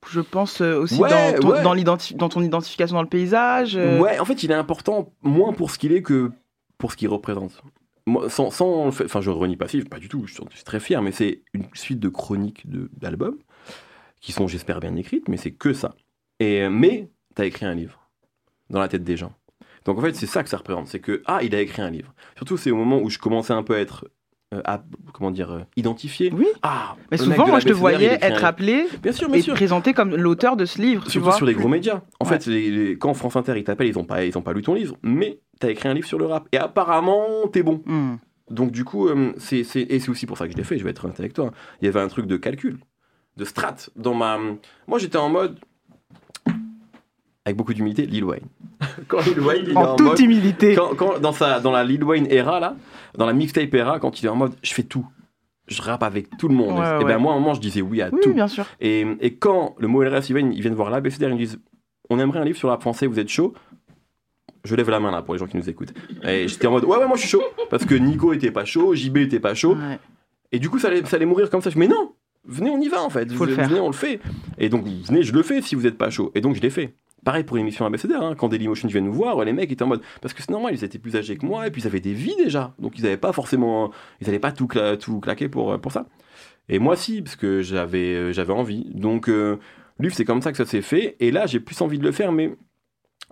[0.08, 1.84] je pense aussi Ouais, dans, ton, ouais.
[2.16, 3.74] dans, ton identification dans le paysage.
[3.76, 6.30] Ouais, en fait, il est important moins pour ce qu'il est que
[6.78, 7.60] pour ce qu'il représente.
[8.06, 10.64] Moi, sans, sans le fait- enfin, je renie pas si, pas du tout, je suis
[10.64, 13.36] très fier, mais c'est une suite de chroniques de- d'albums
[14.20, 15.94] qui sont, j'espère, bien écrites, mais c'est que ça.
[16.40, 18.08] Et, mais t'as écrit un livre
[18.70, 19.32] dans la tête des gens.
[19.88, 21.88] Donc en fait, c'est ça que ça représente, c'est que, ah, il a écrit un
[21.90, 22.12] livre.
[22.36, 24.06] Surtout, c'est au moment où je commençais un peu à être,
[24.52, 24.82] euh, à-
[25.14, 26.30] comment dire, euh, identifié.
[26.36, 26.46] Oui.
[26.62, 29.54] Ah, Mais souvent, moi, je te voyais être appelé Bien sûr, bien et sûr.
[29.54, 31.04] présenté comme l'auteur de ce livre.
[31.04, 31.34] tu Surtout vois.
[31.34, 32.02] sur les gros médias.
[32.20, 32.32] En Ouais.
[32.38, 34.60] fait, les- les- quand France Inter ils t'appellent, ils ont pas, ils ont pas lu
[34.60, 37.82] ton livre, mais t'as écrit un livre sur le rap et apparemment t'es bon.
[37.86, 38.16] Hmm.
[38.50, 40.78] Donc du coup, euh, c'est, c'est- et c'est aussi pour ça que je l'ai fait.
[40.78, 41.50] Je vais être honnête avec toi.
[41.80, 42.78] Il y avait un truc de calcul,
[43.38, 44.38] de strat dans ma.
[44.86, 45.58] Moi, j'étais en mode
[47.48, 48.44] avec beaucoup d'humilité, Lil Wayne.
[49.08, 50.74] quand Lil Wayne, il est En en toute mode, humilité.
[50.74, 52.76] quand, quand- dans sa, dans la Lil Wayne era là,
[53.16, 55.06] dans la mixtape era, quand il est en mode, je fais tout.
[55.66, 56.78] Je rappe avec tout le monde.
[56.78, 57.04] Ouais, et ouais.
[57.04, 58.32] ben moi, à un moment, je disais oui à Oui, tout.
[58.32, 58.64] bien sûr.
[58.80, 61.58] Et, et quand le mot LRS, ils viennent, ils viennent voir l'ABCDR, ils me disent
[62.08, 63.52] On aimerait un livre sur rap français, vous êtes chaud?
[64.64, 65.92] Je lève la main là pour les gens qui nous écoutent.
[66.24, 67.42] Et j'étais en mode Ouais, ouais, moi je suis chaud.
[67.70, 69.74] Parce que Nico était pas chaud, JB était pas chaud.
[69.74, 69.98] Ouais.
[70.52, 71.70] Et du coup, ça allait, ça allait mourir comme ça.
[71.70, 72.12] Je dis, Mais non
[72.46, 73.30] Venez, on y va en fait.
[73.32, 73.68] Faut le faire.
[73.68, 74.20] venez, on le fait.
[74.56, 76.32] Et donc, venez, je le fais si vous êtes pas chaud.
[76.34, 76.94] Et donc, je l'ai fait.
[77.24, 78.34] Pareil pour l'émission ABCDR, hein.
[78.36, 80.02] quand Dailymotion vient nous voir, les mecs étaient en mode.
[80.22, 82.14] Parce que c'est normal, ils étaient plus âgés que moi, et puis ils avaient des
[82.14, 82.74] vies déjà.
[82.78, 83.90] Donc ils avaient pas forcément.
[84.20, 86.06] Ils allaient pas tout, cla- tout claquer pour, pour ça.
[86.68, 88.84] Et moi, si, parce que j'avais euh, j'avais envie.
[88.94, 89.56] Donc, euh,
[89.98, 91.16] Luf, c'est comme ça que ça s'est fait.
[91.18, 92.54] Et là, j'ai plus envie de le faire, mais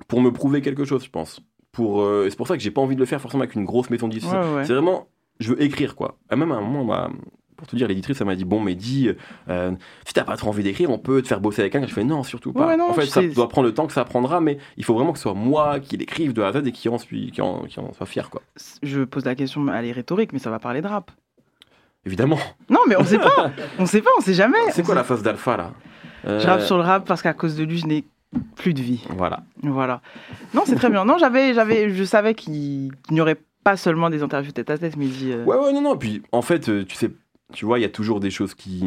[0.09, 1.41] pour me prouver quelque chose, je pense.
[1.71, 3.65] Pour, euh, c'est pour ça que j'ai pas envie de le faire forcément avec une
[3.67, 4.33] grosse maison d'édition.
[4.41, 4.65] Ouais, ouais.
[4.65, 5.09] C'est vraiment
[5.39, 6.19] je veux écrire quoi.
[6.33, 7.11] Et même à un moment, bah,
[7.57, 9.11] pour te dire, l'éditrice, elle m'a dit Bon, mais dis,
[9.49, 9.73] euh,
[10.05, 11.87] si t'as pas trop envie d'écrire, on peut te faire bosser avec quelqu'un.
[11.87, 12.67] Je fais Non, surtout pas.
[12.67, 13.29] Ouais, non, en fait, ça sais.
[13.29, 15.81] doit prendre le temps que ça prendra, mais il faut vraiment que ce soit moi
[15.81, 18.07] qui l'écrive de A à Z et qui en, suis, qui en, qui en soit
[18.07, 18.43] fier, quoi.
[18.83, 21.11] Je pose la question, elle est rhétorique, mais ça va parler de rap.
[22.05, 22.39] Évidemment.
[22.71, 23.51] Non, mais on sait pas.
[23.79, 24.59] on sait pas, on sait jamais.
[24.71, 25.73] C'est quoi sait- la phase d'alpha là?
[26.27, 28.05] Euh, Je rappe sur le rap parce qu'à cause de lui, je n'ai
[28.57, 29.05] plus de vie.
[29.17, 29.41] Voilà.
[29.63, 30.01] Voilà.
[30.55, 31.05] Non, c'est très bien.
[31.05, 34.97] Non, j'avais, j'avais, je savais qu'il n'y aurait pas seulement des interviews tête à tête,
[34.97, 35.33] mais il dit.
[35.33, 35.97] euh, Ouais, ouais, non, non.
[35.97, 37.11] Puis en fait, euh, tu sais,
[37.53, 38.85] tu vois, il y a toujours des choses qui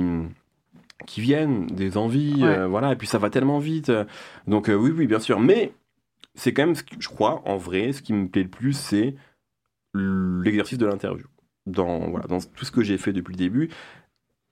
[1.05, 2.57] qui viennent, des envies, Ouais.
[2.57, 2.91] euh, voilà.
[2.91, 3.89] Et puis ça va tellement vite.
[3.89, 4.03] euh,
[4.47, 5.39] Donc euh, oui, oui, bien sûr.
[5.39, 5.71] Mais
[6.35, 8.73] c'est quand même, ce que je crois, en vrai, ce qui me plaît le plus,
[8.73, 9.15] c'est
[9.95, 11.25] l'exercice de l'interview.
[11.65, 13.69] Dans voilà, dans tout ce que j'ai fait depuis le début.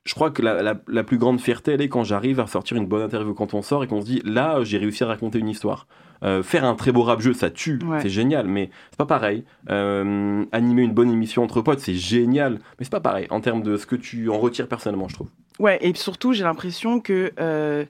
[0.06, 2.78] Je crois que la, la- la plus grande fierté, elle est quand j'arrive à sortir
[2.78, 5.40] une bonne interview, quand on sort et qu'on se dit, là, j'ai réussi à raconter
[5.40, 5.86] une histoire.
[6.24, 8.02] Euh, faire un très beau rap jeu, ça tue, Ouais.
[8.02, 9.44] c'est génial, mais c'est pas pareil.
[9.70, 13.62] Euh, animer une bonne émission entre potes, c'est génial, mais c'est pas pareil en termes
[13.62, 15.30] de ce que tu en retires personnellement, je trouve.
[15.60, 17.86] Ouais, et surtout, j'ai l'impression que euh,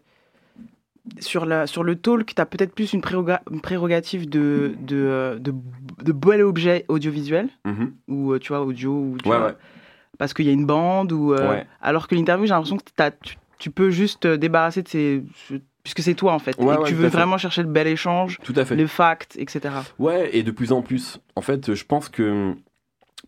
[1.19, 5.37] sur, la, sur le talk, tu as peut-être plus une, préroga- une prérogative de, de,
[5.39, 5.53] de,
[6.03, 7.93] de bel objet audiovisuel, Mhm.
[8.09, 9.55] ou tu vois, audio, ou tu Ouais, vois, ouais.
[10.17, 11.33] parce qu'il y a une bande, ou,
[11.81, 15.23] alors que l'interview, j'ai l'impression que t'as- tu, tu peux juste te débarrasser de ces.
[15.87, 17.87] Puisque c'est toi en fait, Ouais, et ouais, que tu veux vraiment chercher le bel
[17.87, 18.75] échange, Tout à fait.
[18.75, 19.73] les facts, etc.
[19.99, 21.19] Ouais, et de plus en plus.
[21.35, 22.53] En fait, je pense que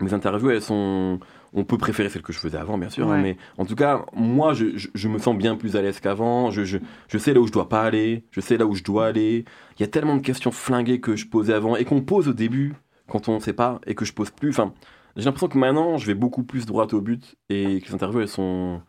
[0.01, 1.19] mes interviews, elles sont.
[1.53, 4.05] On peut préférer celles que je faisais avant, bien sûr, hein, mais en tout cas,
[4.13, 6.51] moi, je, je- je me sens bien plus à l'aise qu'avant.
[6.51, 8.83] Je, je, je sais là où je dois pas aller, je sais là où je
[8.83, 9.45] dois aller.
[9.77, 12.33] Il y a tellement de questions flinguées que je posais avant et qu'on pose au
[12.33, 12.75] début
[13.07, 14.49] quand on ne sait pas et que je pose plus.
[14.49, 14.73] Enfin,
[15.15, 18.19] j'ai l'impression que maintenant, je vais beaucoup plus droit au but et que les interviews,
[18.21, 18.81] elles sont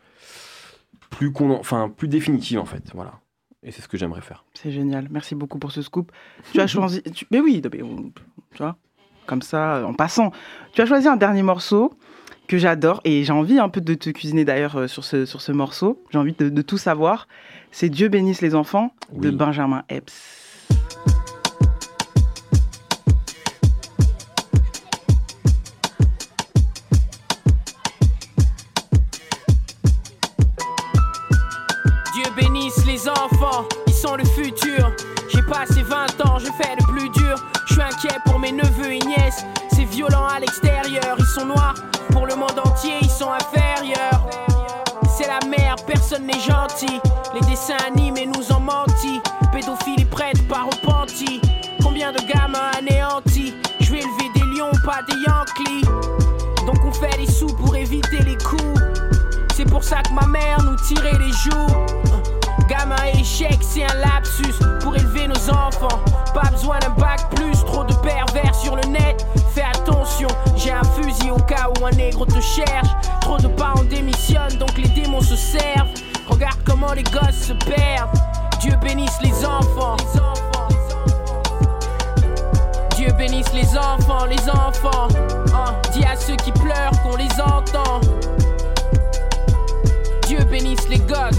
[1.08, 2.90] plus, enfin, plus définitives, en fait.
[2.94, 3.14] Voilà.
[3.62, 4.44] Et c'est ce que j'aimerais faire.
[4.54, 5.08] C'est génial.
[5.10, 6.12] Merci beaucoup pour ce scoop.
[6.52, 7.02] Tu as choisi.
[7.02, 8.10] tu- Mais oui, non, mais on-
[8.54, 8.76] tu vois,
[9.26, 10.32] comme ça, en passant.
[10.72, 11.92] Tu as choisi un dernier morceau
[12.48, 15.40] que j'adore et j'ai envie un peu de te cuisiner d'ailleurs euh, sur ce, sur
[15.40, 16.02] ce morceau.
[16.10, 17.28] J'ai envie de, de tout savoir.
[17.70, 19.30] C'est Dieu bénisse les enfants de.
[19.30, 20.49] Benjamin Epps.
[61.44, 61.66] Les joues.
[62.68, 66.00] Gamin échec, c'est un lapsus pour élever nos enfants.
[66.34, 69.26] Pas besoin d'un bac plus, trop de pervers sur le net.
[69.54, 72.88] Fais attention, j'ai un fusil au cas où un nègre te cherche.
[73.20, 75.88] Trop de parents démissionnent, donc les démons se servent.
[76.28, 78.10] Regarde comment les gosses se perdent.
[78.60, 79.96] Dieu bénisse les enfants.
[82.96, 85.08] Dieu bénisse les enfants, les enfants.
[85.54, 88.00] Hein, dis à ceux qui pleurent qu'on les entend.
[90.50, 91.36] Dieu bénisse les gosses.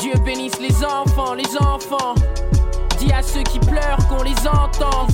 [0.00, 2.14] Dieu bénisse les enfants, les enfants.
[2.98, 5.06] Dis à ceux qui pleurent qu'on les entend.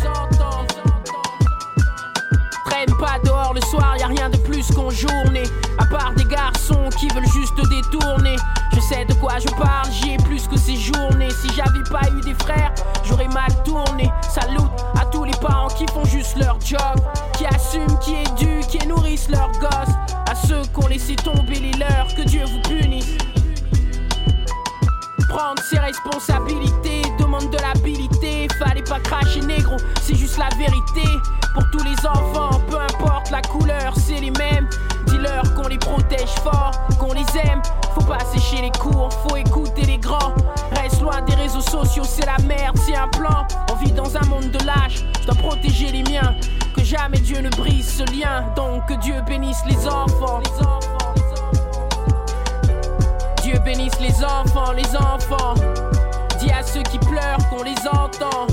[2.65, 5.45] Traîne pas dehors le soir, y a rien de plus qu'en journée.
[5.79, 8.37] À part des garçons qui veulent juste détourner.
[8.75, 11.29] Je sais de quoi je parle, j'y ai plus que ces journées.
[11.31, 12.73] Si j'avais pas eu des frères,
[13.05, 14.11] j'aurais mal tourné.
[14.23, 14.57] Salut
[15.77, 17.01] qui font juste leur job.
[17.37, 19.95] Qui assument, qui éduquent, qui nourrissent leurs gosses.
[20.31, 23.17] À ceux qui ont laissé tomber les leurs, que Dieu vous punisse.
[25.29, 28.49] Prendre ses responsabilités demande de l'habilité.
[28.59, 31.09] Fallait pas cracher négro, c'est juste la vérité.
[31.55, 34.69] Pour tous les enfants, peu importe la couleur, c'est les mêmes.
[35.55, 37.63] Qu'on les protège fort, qu'on les aime.
[37.95, 40.35] Faut pas sécher les cours, faut écouter les grands.
[40.73, 43.47] Reste loin des réseaux sociaux, c'est la merde, c'est un plan.
[43.71, 46.35] On vit dans un monde de lâches, je dois protéger les miens.
[46.75, 50.41] Que jamais Dieu ne brise ce lien, donc que Dieu bénisse les enfants.
[50.41, 51.15] Les enfants.
[53.43, 55.55] Dieu bénisse les enfants, les enfants.
[56.41, 58.47] Dis à ceux qui pleurent qu'on les entend.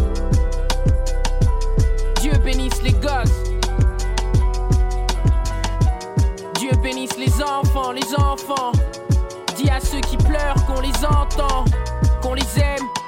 [2.21, 3.48] Dieu bénisse les gosses.
[6.81, 8.71] Bénisse les enfants, les enfants.
[9.55, 11.65] Dis à ceux qui pleurent qu'on les entend,
[12.21, 12.98] qu'on les aime.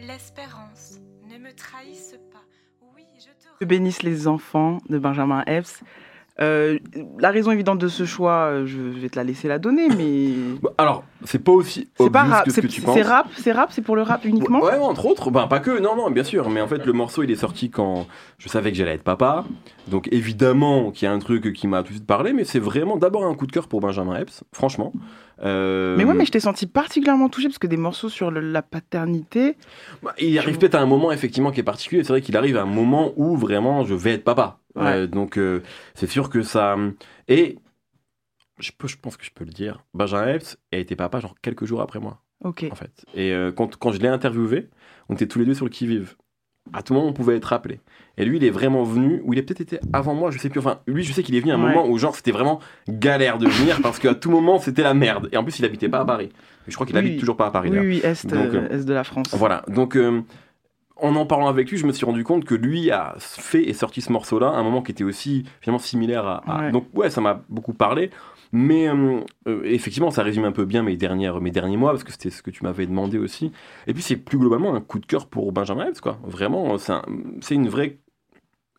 [0.00, 0.98] L'espérance
[1.30, 2.42] ne me trahissent pas.
[2.94, 5.82] Oui, je te Que bénissent les enfants de Benjamin Epps.
[6.40, 6.80] Euh,
[7.20, 10.34] la raison évidente de ce choix, euh, je vais te la laisser la donner, mais.
[10.62, 14.02] Bah, Alors, c'est pas aussi C'est pas rap, c'est rap, c'est rap, c'est pour le
[14.02, 14.60] rap uniquement?
[14.60, 17.22] Ouais, entre autres, ben pas que, non, non, bien sûr, mais en fait le morceau
[17.22, 18.06] il est sorti quand
[18.38, 19.44] je savais que j'allais être papa,
[19.88, 22.58] donc évidemment qu'il y a un truc qui m'a tout de suite parlé, mais c'est
[22.58, 24.92] vraiment d'abord un coup de cœur pour Benjamin Epps, franchement.
[25.42, 28.40] Euh, Mais ouais, mais je t'ai senti particulièrement touché parce que des morceaux sur le-
[28.40, 29.56] la paternité.
[30.02, 32.04] Bah, Il arrive peut-être à un moment effectivement qui est particulier.
[32.04, 34.60] C'est vrai qu'il arrive à un moment où vraiment je vais être papa.
[34.76, 34.82] Ouais.
[34.86, 35.62] Euh, donc euh,
[35.94, 36.76] c'est sûr que ça.
[37.28, 37.58] Et
[38.58, 39.84] je, peux, je pense que je peux le dire.
[39.94, 42.22] Benjamin Epps a été papa genre quelques jours après moi.
[42.42, 42.66] Ok.
[42.70, 43.04] En fait.
[43.14, 44.68] Et quand, quand je l'ai interviewé,
[45.08, 46.14] on était tous les deux sur le qui-vive.
[46.72, 47.80] À tout moment, on pouvait être rappelé.
[48.16, 50.48] Et lui, il est vraiment venu, ou il est peut-être été avant moi, je sais
[50.48, 50.60] plus.
[50.60, 51.74] Enfin, lui, je sais qu'il est venu à un Ouais.
[51.74, 52.58] moment où, genre, c'était vraiment
[52.88, 55.28] galère de venir parce qu'à tout moment, c'était la merde.
[55.32, 56.30] Et en plus, il habitait pas à Paris.
[56.66, 57.00] Et je crois qu'il Oui.
[57.06, 57.68] habite toujours pas à Paris.
[57.70, 59.26] Oui, oui, Est, Donc, euh, Est de la France.
[59.34, 60.22] Voilà, donc euh,
[60.96, 63.72] en en parlant avec lui, je me suis rendu compte que lui a fait et
[63.74, 66.42] sorti ce morceau-là à un moment qui était aussi finalement similaire à.
[66.46, 66.70] à- Ouais.
[66.72, 68.10] Donc ouais, ça m'a beaucoup parlé.
[68.56, 72.04] Mais euh, euh, effectivement, ça résume un peu bien mes, dernières, mes derniers mois, parce
[72.04, 73.50] que c'était ce que tu m'avais demandé aussi.
[73.88, 76.18] Et puis c'est plus globalement un coup de cœur pour Benjamin Epps, quoi.
[76.22, 77.02] Vraiment, c'est un-
[77.40, 77.98] c'est une vraie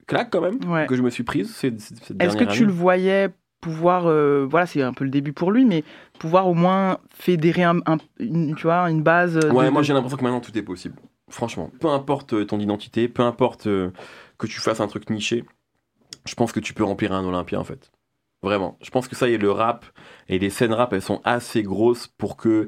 [0.08, 0.86] claque quand même Ouais.
[0.88, 4.66] que je me suis prise cette, cette Est-ce que tu le voyais pouvoir, euh, voilà,
[4.66, 5.84] c'est un peu le début pour lui, mais
[6.20, 9.34] pouvoir au moins fédérer un, un- une, tu vois, une base.
[9.34, 10.96] de- Ouais, moi de- j'ai l'impression que maintenant tout est possible.
[11.30, 13.90] Franchement, peu importe euh, ton identité, peu importe euh,
[14.38, 15.44] que tu fasses un truc niché,
[16.26, 17.92] je pense que tu peux remplir un Olympia en fait.
[18.46, 18.78] Vraiment.
[18.82, 19.86] Je pense que ça y est, le rap
[20.30, 22.68] et les scènes rap, elles sont assez grosses pour que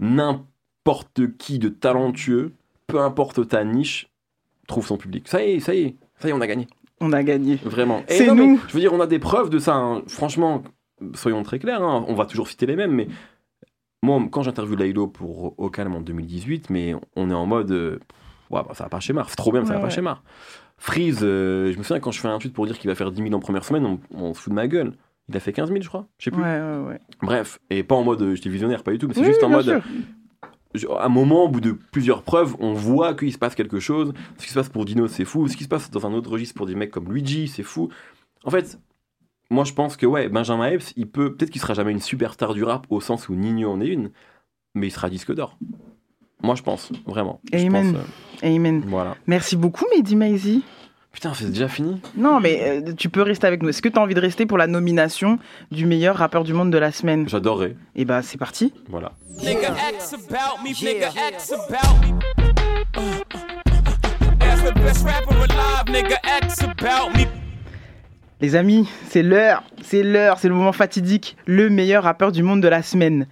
[0.00, 2.54] n'importe qui de talentueux,
[2.86, 4.08] peu importe ta niche,
[4.68, 5.28] trouve son public.
[5.28, 6.66] Ça y est, ça y est, ça y est, on a gagné.
[7.00, 7.56] On a gagné.
[7.56, 8.02] Vraiment.
[8.08, 8.60] C'est mais nous.
[8.68, 9.74] je veux dire, on a des preuves de ça.
[9.74, 10.02] hein.
[10.06, 10.62] Franchement,
[11.14, 11.82] soyons très clairs.
[11.82, 12.04] hein.
[12.08, 13.08] On va toujours citer les mêmes, mais
[14.02, 17.70] moi, quand j'interviewe Laylo pour Au Calme en 2018, mais on est en mode.
[17.72, 17.98] euh,
[18.50, 19.28] ouais, bah, ça va pas chez Mar.
[19.28, 20.22] C'est trop bien, mais ça Ouais, va pas chez Mar.
[20.78, 23.10] Freeze, euh, je me souviens quand je fais un tweet pour dire qu'il va faire
[23.10, 24.92] 10 000 en première semaine, on, on se fout de ma gueule.
[25.28, 26.06] Il a fait 15 000, je crois.
[26.18, 26.42] Je sais plus.
[26.42, 27.00] Ouais, ouais, ouais.
[27.22, 29.42] Bref, et pas en mode euh, j'étais visionnaire, pas du tout, mais c'est Oui, juste
[29.42, 29.64] en mode.
[29.64, 29.82] sûr.
[30.74, 33.80] je- À un moment, au bout de plusieurs preuves, on voit qu'il se passe quelque
[33.80, 34.12] chose.
[34.38, 35.48] Ce qui se passe pour Dino, c'est fou.
[35.48, 37.88] Ce qui se passe dans un autre registre pour des mecs comme Luigi, c'est fou.
[38.44, 38.78] En fait,
[39.50, 41.34] moi je pense que ouais, Benjamin Epps, il peut.
[41.34, 44.10] Peut-être qu'il sera jamais une superstar du rap au sens où Nino en est une,
[44.74, 45.58] mais il sera disque d'or.
[46.42, 47.40] Moi je pense, vraiment.
[47.52, 47.94] Je Amen.
[47.94, 48.02] pense,
[48.44, 48.82] euh, Amen.
[48.86, 49.16] voilà.
[49.26, 50.62] Merci beaucoup, Mehdi Maizi.
[51.16, 53.70] Putain, c'est déjà fini Non, mais euh, tu peux rester avec nous.
[53.70, 55.38] Est-ce que tu as envie de rester pour la nomination
[55.70, 57.26] du meilleur rappeur du monde de la semaine?
[57.26, 57.74] J'adorerais.
[57.94, 58.74] Et bah, c'est parti.
[58.90, 59.12] Voilà.
[59.38, 62.18] Nigga X about me, nigga X about me.
[64.42, 67.24] Ask the best rapper alive, nigga X about me.
[68.42, 72.60] Les amis, c'est l'heure, c'est l'heure, c'est le moment fatidique, le meilleur rappeur du monde
[72.60, 73.26] de la semaine.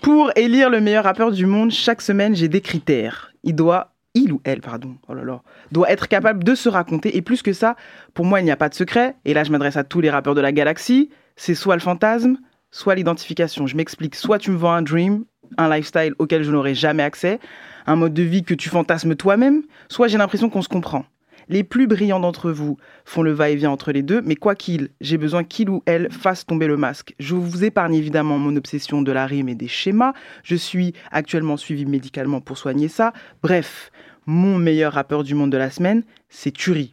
[0.00, 3.30] Pour élire le meilleur rappeur du monde, chaque semaine, j'ai des critères.
[3.44, 5.42] Il doit, il ou elle, pardon, oh là là,
[5.72, 7.16] doit être capable de se raconter.
[7.16, 7.76] Et plus que ça,
[8.14, 9.14] pour moi, il n'y a pas de secret.
[9.24, 11.10] Et là, je m'adresse à tous les rappeurs de la galaxie.
[11.36, 12.38] C'est soit le fantasme,
[12.70, 13.66] soit l'identification.
[13.66, 14.14] Je m'explique.
[14.14, 15.24] Soit tu me vends un dream,
[15.58, 17.38] un lifestyle auquel je n'aurai jamais accès,
[17.86, 21.04] un mode de vie que tu fantasmes toi-même, soit j'ai l'impression qu'on se comprend.
[21.48, 25.16] Les plus brillants d'entre vous font le va-et-vient entre les deux, mais quoi qu'il, j'ai
[25.16, 27.14] besoin qu'il ou elle fasse tomber le masque.
[27.20, 30.12] Je vous épargne évidemment mon obsession de la rime et des schémas.
[30.42, 33.12] Je suis actuellement suivi médicalement pour soigner ça.
[33.44, 33.92] Bref,
[34.26, 36.92] mon meilleur rappeur du monde de la semaine, c'est Turi.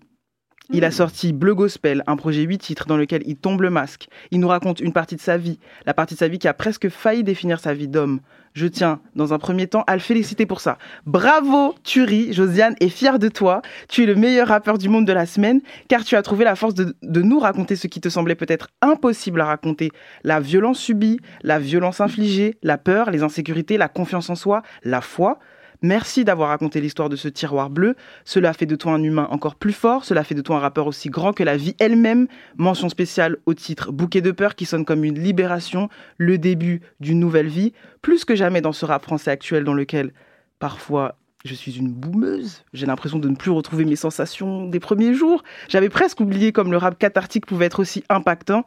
[0.72, 4.08] Il a sorti Bleu Gospel, un projet 8 titres dans lequel il tombe le masque.
[4.32, 6.54] Il nous raconte une partie de sa vie, la partie de sa vie qui a
[6.54, 8.22] presque failli définir sa vie d'homme.
[8.54, 10.78] Je tiens, dans un premier temps, à le féliciter pour ça.
[11.06, 13.62] Bravo, Turi, Josiane est fière de toi.
[13.90, 15.60] Tu es le meilleur rappeur du monde de la semaine,
[15.90, 18.70] car tu as trouvé la force de, de nous raconter ce qui te semblait peut-être
[18.82, 19.92] impossible à raconter.
[20.24, 25.02] La violence subie, la violence infligée, la peur, les insécurités, la confiance en soi, la
[25.02, 25.40] foi.
[25.84, 27.96] Merci d'avoir raconté l'histoire de ce tiroir bleu.
[28.24, 30.06] Cela fait de toi un humain encore plus fort.
[30.06, 32.28] Cela fait de toi un rappeur aussi grand que la vie elle-même.
[32.56, 37.20] Mention spéciale au titre Bouquet de peur qui sonne comme une libération, le début d'une
[37.20, 37.74] nouvelle vie.
[38.02, 40.14] Plus que jamais dans ce rap français actuel dans lequel
[40.58, 42.64] parfois je suis une boumeuse.
[42.72, 45.44] J'ai l'impression de ne plus retrouver mes sensations des premiers jours.
[45.68, 48.64] J'avais presque oublié comme le rap cathartique pouvait être aussi impactant.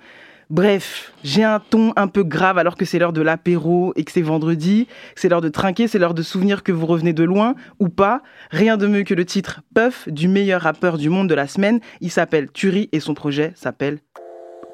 [0.49, 4.13] Bref, j'ai un ton un peu grave alors que c'est l'heure de l'apéro et que
[4.13, 4.87] c'est vendredi,
[5.17, 8.23] c'est l'heure de trinquer, c'est l'heure de souvenir que vous revenez de loin ou pas.
[8.53, 11.81] Rien de mieux que le titre Puff du meilleur rappeur du monde de la semaine.
[12.01, 13.99] Il s'appelle Turi et son projet s'appelle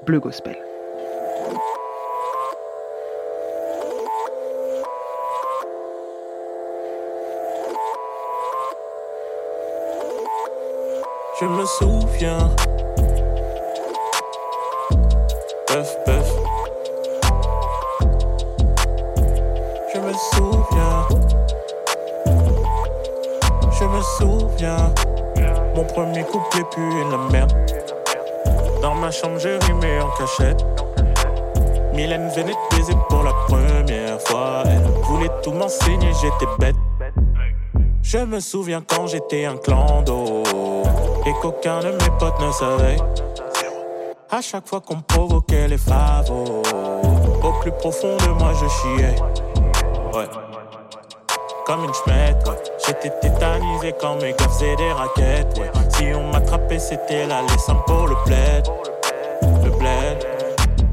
[0.04, 0.58] Bleu Gospel.
[11.40, 12.54] Je me souviens
[24.62, 27.52] Mon premier couplet puait la merde.
[28.80, 30.64] Dans ma chambre, je rimais en cachette.
[31.92, 34.62] Mylène venait de baiser pour la première fois.
[34.66, 36.76] Elle voulait tout m'enseigner, j'étais bête.
[38.02, 40.44] Je me souviens quand j'étais un clando
[41.26, 42.96] et qu'aucun de mes potes ne savait.
[44.30, 46.62] À chaque fois qu'on provoquait les favos,
[47.42, 49.16] au plus profond de moi je chiais.
[50.14, 50.28] Ouais.
[51.66, 52.71] Comme une chmette, ouais.
[52.86, 55.70] J'étais tétanisé quand mes gars faisaient des raquettes, ouais.
[55.90, 58.66] Si on m'attrapait, c'était la laissant pour le bled.
[59.64, 60.26] Le bled.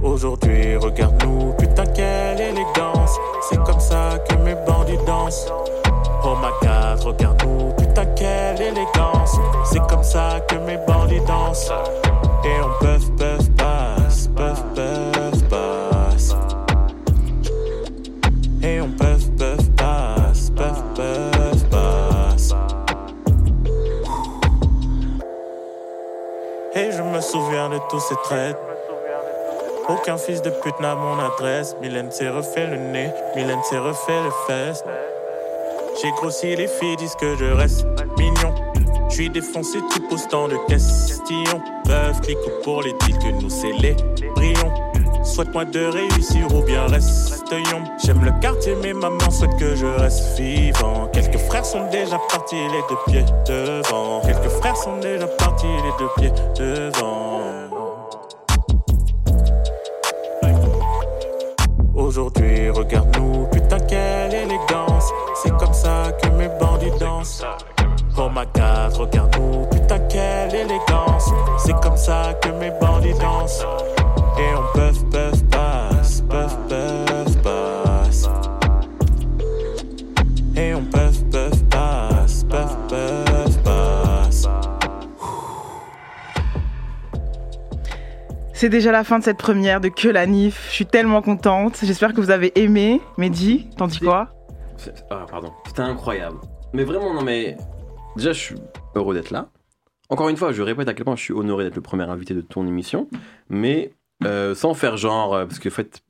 [0.04, 3.18] Aujourd'hui, regarde-nous, putain, quelle élégance.
[3.42, 5.52] C'est comme ça que mes bandits dansent.
[6.24, 9.38] Oh my god, regarde-nous, putain, quelle élégance.
[9.66, 11.72] C'est comme ça que mes bandits dansent.
[12.44, 13.49] Et on puff, puff,
[27.32, 28.58] souviens de tous ces traits.
[29.88, 31.76] Aucun fils de pute n'a mon adresse.
[31.82, 34.84] Mylène s'est refait le nez, Mylène s'est refait les fesses.
[36.02, 37.86] J'ai grossi, les filles disent que je reste
[38.18, 38.54] mignon.
[39.10, 41.62] Je suis défoncé, tu poses tant de questions.
[41.86, 44.74] Peuvent cliquer pour les deals que nous célébrions.
[45.24, 50.40] Souhaite-moi de réussir ou bien reste J'aime le quartier, mais maman souhaite que je reste
[50.40, 51.08] vivant.
[51.12, 54.22] Quelques frères sont déjà partis, les deux pieds devant.
[54.22, 57.40] Quelques frères sont déjà partis, les deux pieds devant.
[61.96, 65.12] Aujourd'hui, regarde-nous, putain, quelle élégance.
[65.42, 67.44] C'est comme ça que mes bandits dansent.
[68.16, 71.32] Oh my god, regarde-nous, putain, quelle élégance.
[71.58, 73.66] C'est comme ça que mes bandits dansent.
[74.38, 74.99] Et on puff,
[88.60, 90.66] C'est déjà la fin de cette première de Que la Nif.
[90.68, 91.80] Je suis tellement contente.
[91.82, 93.00] J'espère que vous avez aimé.
[93.18, 94.34] Mehdi, t'en dis quoi?
[95.10, 95.54] Ah, pardon.
[95.66, 96.40] C'était incroyable.
[96.74, 97.56] Mais vraiment, non, mais.
[98.18, 98.56] Déjà, je suis
[98.96, 99.48] heureux d'être là.
[100.10, 102.34] Encore une fois, je répète à quel point je suis honoré d'être le premier invité
[102.34, 103.08] de ton émission.
[103.48, 103.94] Mais
[104.26, 105.36] euh, sans faire genre.
[105.36, 106.02] euh, Parce que, en fait,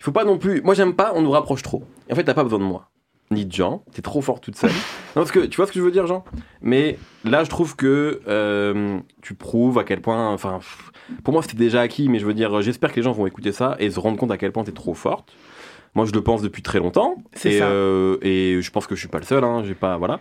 [0.00, 0.60] il faut pas non plus.
[0.62, 1.84] Moi, j'aime pas, on nous rapproche trop.
[2.08, 2.90] Et en fait, t'as pas besoin de moi.
[3.30, 3.84] Ni de Jean.
[3.92, 4.70] T'es trop fort toute seule.
[5.14, 6.24] non, parce que tu vois ce que je veux dire, Jean?
[6.60, 10.28] Mais là, je trouve que euh, tu prouves à quel point.
[10.32, 10.90] Enfin, pff,
[11.24, 13.52] pour moi, c'était déjà acquis, mais je veux dire, j'espère que les gens vont écouter
[13.52, 15.32] ça et se rendre compte à quel point t'es trop forte.
[15.94, 17.16] Moi, je le pense depuis très longtemps.
[17.32, 17.64] C'est et, ça.
[17.66, 19.42] euh, et je pense que je suis pas le seul.
[19.42, 20.20] Hein, j'ai pas, voilà.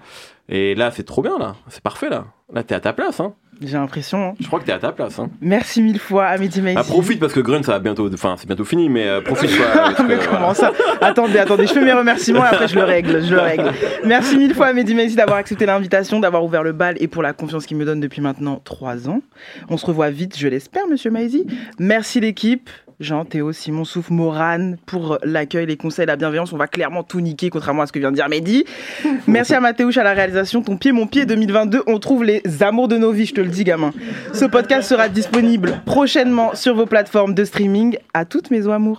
[0.50, 1.56] Et là, c'est trop bien, là.
[1.68, 2.26] C'est parfait, là.
[2.54, 3.20] Là, t'es à ta place.
[3.20, 3.34] Hein.
[3.62, 4.30] J'ai l'impression.
[4.30, 4.34] hein.
[4.40, 5.18] Je crois que t'es à ta place.
[5.20, 5.30] Hein.
[5.42, 6.78] Merci mille fois à Mehdi Maizi.
[6.80, 8.08] Ah, profite parce que Grunt, ça va bientôt.
[8.14, 9.50] Enfin, c'est bientôt fini, mais euh, profite.
[9.58, 10.28] quoi, que, Mais voilà.
[10.32, 10.72] comment ça?
[11.02, 13.72] Attendez, attendez, je fais mes remerciements et après je le règle, je le règle.
[14.06, 17.24] Merci mille fois à Mehdi Maizi d'avoir accepté l'invitation, d'avoir ouvert le bal et pour
[17.24, 19.22] la confiance qu'il me donne depuis maintenant trois ans.
[19.70, 21.46] On se revoit vite, je l'espère, monsieur Maizi.
[21.80, 22.70] Merci l'équipe.
[23.00, 26.52] Jean, Théo, Simon, Souf, Morane pour l'accueil, les conseils, la bienveillance.
[26.52, 28.66] On va clairement tout niquer, contrairement à ce que vient de dire Mehdi.
[29.28, 30.64] Merci à Mathéouche à la réalisation.
[30.64, 31.84] Ton pied, mon pied 2022.
[31.86, 33.92] On trouve les amours de nos vies, je te le dis, gamin.
[34.34, 37.98] Ce podcast sera disponible prochainement sur vos plateformes de streaming.
[38.16, 38.96] À toutes mes amours.